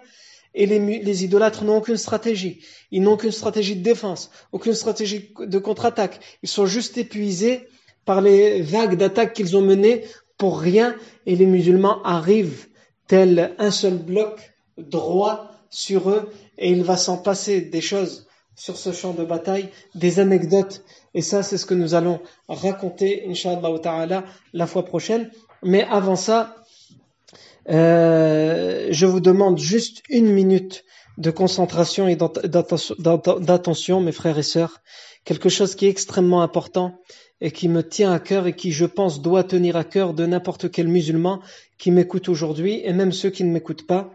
et 0.55 0.65
les, 0.65 1.23
idolâtres 1.23 1.63
n'ont 1.63 1.77
aucune 1.77 1.97
stratégie. 1.97 2.61
Ils 2.91 3.01
n'ont 3.01 3.13
aucune 3.13 3.31
stratégie 3.31 3.75
de 3.75 3.83
défense, 3.83 4.31
aucune 4.51 4.73
stratégie 4.73 5.31
de 5.39 5.59
contre-attaque. 5.59 6.19
Ils 6.41 6.49
sont 6.49 6.65
juste 6.65 6.97
épuisés 6.97 7.67
par 8.05 8.21
les 8.21 8.61
vagues 8.61 8.95
d'attaques 8.95 9.33
qu'ils 9.33 9.55
ont 9.55 9.61
menées 9.61 10.03
pour 10.37 10.59
rien. 10.59 10.95
Et 11.25 11.35
les 11.35 11.45
musulmans 11.45 12.01
arrivent 12.03 12.67
tel 13.07 13.53
un 13.59 13.71
seul 13.71 13.97
bloc 13.97 14.53
droit 14.77 15.51
sur 15.69 16.09
eux. 16.09 16.29
Et 16.57 16.71
il 16.71 16.83
va 16.83 16.97
s'en 16.97 17.17
passer 17.17 17.61
des 17.61 17.81
choses 17.81 18.27
sur 18.55 18.75
ce 18.75 18.91
champ 18.91 19.13
de 19.13 19.23
bataille, 19.23 19.69
des 19.95 20.19
anecdotes. 20.19 20.83
Et 21.13 21.21
ça, 21.21 21.43
c'est 21.43 21.57
ce 21.57 21.65
que 21.65 21.73
nous 21.75 21.93
allons 21.93 22.19
raconter, 22.49 23.23
Inch'Allah 23.27 23.79
ta'ala, 23.79 24.25
la 24.53 24.67
fois 24.67 24.83
prochaine. 24.83 25.29
Mais 25.63 25.83
avant 25.83 26.15
ça, 26.15 26.55
euh, 27.69 28.87
je 28.91 29.05
vous 29.05 29.19
demande 29.19 29.59
juste 29.59 30.01
une 30.09 30.31
minute 30.31 30.83
de 31.17 31.31
concentration 31.31 32.07
et 32.07 32.15
d'attention, 32.15 34.01
mes 34.01 34.11
frères 34.11 34.39
et 34.39 34.43
sœurs. 34.43 34.79
Quelque 35.25 35.49
chose 35.49 35.75
qui 35.75 35.85
est 35.85 35.89
extrêmement 35.89 36.41
important 36.41 36.99
et 37.41 37.51
qui 37.51 37.67
me 37.69 37.83
tient 37.87 38.11
à 38.11 38.19
cœur 38.19 38.47
et 38.47 38.55
qui, 38.55 38.71
je 38.71 38.85
pense, 38.85 39.21
doit 39.21 39.43
tenir 39.43 39.75
à 39.75 39.83
cœur 39.83 40.13
de 40.13 40.25
n'importe 40.25 40.71
quel 40.71 40.87
musulman 40.87 41.41
qui 41.77 41.91
m'écoute 41.91 42.29
aujourd'hui 42.29 42.81
et 42.83 42.93
même 42.93 43.11
ceux 43.11 43.29
qui 43.29 43.43
ne 43.43 43.51
m'écoutent 43.51 43.85
pas. 43.85 44.13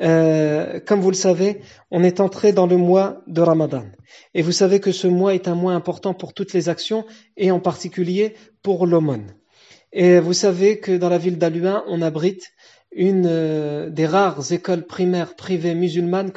Euh, 0.00 0.80
comme 0.80 1.00
vous 1.00 1.10
le 1.10 1.16
savez, 1.16 1.60
on 1.90 2.02
est 2.02 2.20
entré 2.20 2.52
dans 2.52 2.66
le 2.66 2.76
mois 2.76 3.22
de 3.26 3.40
Ramadan. 3.40 3.84
Et 4.34 4.42
vous 4.42 4.52
savez 4.52 4.80
que 4.80 4.92
ce 4.92 5.06
mois 5.06 5.34
est 5.34 5.48
un 5.48 5.54
mois 5.54 5.72
important 5.72 6.14
pour 6.14 6.34
toutes 6.34 6.52
les 6.52 6.68
actions 6.68 7.04
et 7.36 7.50
en 7.50 7.60
particulier 7.60 8.34
pour 8.62 8.86
l'aumône. 8.86 9.34
Et 9.92 10.20
vous 10.20 10.34
savez 10.34 10.78
que 10.78 10.92
dans 10.96 11.08
la 11.08 11.16
ville 11.16 11.38
d'Aluin, 11.38 11.82
on 11.86 12.02
abrite 12.02 12.52
une 12.96 13.26
euh, 13.28 13.90
des 13.90 14.06
rares 14.06 14.52
écoles 14.52 14.86
primaires 14.86 15.36
privées 15.36 15.74
musulmanes 15.74 16.32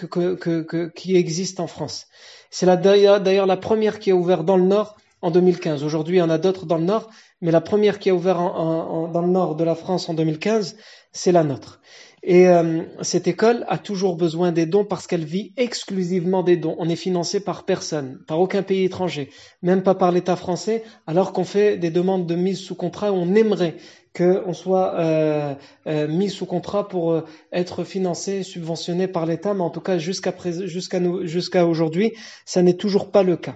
qui 0.95 1.15
existent 1.15 1.63
en 1.63 1.67
France. 1.67 2.07
C'est 2.51 2.65
d'ailleurs 2.65 3.45
la 3.45 3.57
première 3.57 3.99
qui 3.99 4.11
a 4.11 4.15
ouvert 4.15 4.43
dans 4.43 4.57
le 4.57 4.65
Nord 4.65 4.97
en 5.21 5.31
2015. 5.31 5.83
Aujourd'hui, 5.83 6.17
il 6.17 6.19
y 6.19 6.23
en 6.23 6.29
a 6.29 6.37
d'autres 6.37 6.65
dans 6.65 6.77
le 6.77 6.83
Nord, 6.83 7.09
mais 7.41 7.51
la 7.51 7.61
première 7.61 7.99
qui 7.99 8.09
a 8.09 8.15
ouvert 8.15 8.37
dans 8.37 9.21
le 9.21 9.31
Nord 9.31 9.55
de 9.55 9.63
la 9.63 9.75
France 9.75 10.09
en 10.09 10.13
2015, 10.13 10.75
c'est 11.11 11.31
la 11.31 11.43
nôtre. 11.43 11.79
Et 12.21 12.49
euh, 12.49 12.81
cette 13.01 13.27
école 13.27 13.65
a 13.69 13.77
toujours 13.77 14.17
besoin 14.17 14.51
des 14.51 14.65
dons 14.65 14.83
parce 14.83 15.07
qu'elle 15.07 15.23
vit 15.23 15.53
exclusivement 15.55 16.43
des 16.43 16.57
dons. 16.57 16.75
On 16.77 16.89
est 16.89 16.97
financé 16.97 17.39
par 17.39 17.63
personne, 17.63 18.19
par 18.27 18.41
aucun 18.41 18.61
pays 18.61 18.83
étranger, 18.83 19.29
même 19.61 19.83
pas 19.83 19.95
par 19.95 20.11
l'État 20.11 20.35
français, 20.35 20.83
alors 21.07 21.31
qu'on 21.31 21.45
fait 21.45 21.77
des 21.77 21.91
demandes 21.91 22.27
de 22.27 22.35
mise 22.35 22.59
sous 22.59 22.75
contrat. 22.75 23.13
On 23.13 23.35
aimerait 23.35 23.77
qu'on 24.15 24.53
soit 24.53 24.95
euh, 24.95 25.53
euh, 25.87 26.07
mis 26.07 26.29
sous 26.29 26.45
contrat 26.45 26.87
pour 26.87 27.11
euh, 27.11 27.25
être 27.51 27.83
financé, 27.83 28.43
subventionné 28.43 29.07
par 29.07 29.25
l'État, 29.25 29.53
mais 29.53 29.61
en 29.61 29.69
tout 29.69 29.81
cas 29.81 29.97
jusqu'à 29.97 30.33
jusqu'à 30.65 30.99
jusqu'à 31.23 31.65
aujourd'hui, 31.65 32.13
ça 32.45 32.61
n'est 32.61 32.73
toujours 32.73 33.11
pas 33.11 33.23
le 33.23 33.37
cas. 33.37 33.55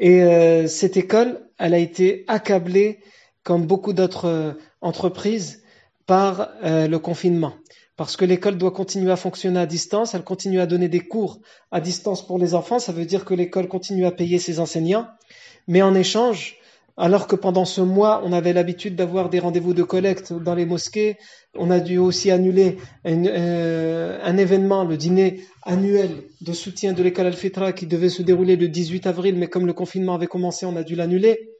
Et 0.00 0.20
cette 0.68 0.96
école, 0.96 1.40
elle 1.58 1.74
a 1.74 1.78
été 1.78 2.24
accablée, 2.28 3.00
comme 3.42 3.66
beaucoup 3.66 3.92
d'autres 3.92 4.56
entreprises, 4.80 5.64
par 6.06 6.52
le 6.62 6.96
confinement. 6.98 7.54
Parce 7.96 8.16
que 8.16 8.24
l'école 8.24 8.58
doit 8.58 8.70
continuer 8.70 9.10
à 9.10 9.16
fonctionner 9.16 9.58
à 9.58 9.66
distance, 9.66 10.14
elle 10.14 10.22
continue 10.22 10.60
à 10.60 10.66
donner 10.66 10.88
des 10.88 11.00
cours 11.00 11.40
à 11.72 11.80
distance 11.80 12.24
pour 12.24 12.38
les 12.38 12.54
enfants, 12.54 12.78
ça 12.78 12.92
veut 12.92 13.06
dire 13.06 13.24
que 13.24 13.34
l'école 13.34 13.66
continue 13.66 14.06
à 14.06 14.12
payer 14.12 14.38
ses 14.38 14.60
enseignants, 14.60 15.08
mais 15.66 15.82
en 15.82 15.96
échange, 15.96 16.58
alors 16.98 17.28
que 17.28 17.36
pendant 17.36 17.64
ce 17.64 17.80
mois, 17.80 18.22
on 18.24 18.32
avait 18.32 18.52
l'habitude 18.52 18.96
d'avoir 18.96 19.30
des 19.30 19.38
rendez-vous 19.38 19.72
de 19.72 19.84
collecte 19.84 20.32
dans 20.32 20.56
les 20.56 20.66
mosquées, 20.66 21.16
on 21.54 21.70
a 21.70 21.78
dû 21.78 21.96
aussi 21.96 22.32
annuler 22.32 22.76
euh, 23.06 24.18
un 24.20 24.36
événement, 24.36 24.84
le 24.84 24.96
dîner 24.96 25.44
annuel 25.62 26.24
de 26.40 26.52
soutien 26.52 26.92
de 26.94 27.02
l'école 27.02 27.26
Al-Fitra 27.26 27.72
qui 27.72 27.86
devait 27.86 28.08
se 28.08 28.22
dérouler 28.22 28.56
le 28.56 28.68
18 28.68 29.06
avril, 29.06 29.36
mais 29.36 29.46
comme 29.46 29.64
le 29.64 29.72
confinement 29.72 30.14
avait 30.14 30.26
commencé, 30.26 30.66
on 30.66 30.74
a 30.74 30.82
dû 30.82 30.96
l'annuler. 30.96 31.52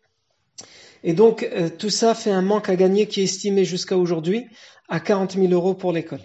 Et 1.05 1.13
donc, 1.13 1.49
euh, 1.53 1.69
tout 1.71 1.91
ça 1.91 2.17
fait 2.17 2.33
un 2.33 2.43
manque 2.43 2.69
à 2.69 2.75
gagner 2.75 3.07
qui 3.07 3.21
est 3.21 3.25
estimé 3.25 3.65
jusqu'à 3.65 3.97
aujourd'hui 3.97 4.47
à 4.89 4.99
40 4.99 5.35
000 5.35 5.53
euros 5.53 5.75
pour 5.75 5.93
l'école. 5.93 6.21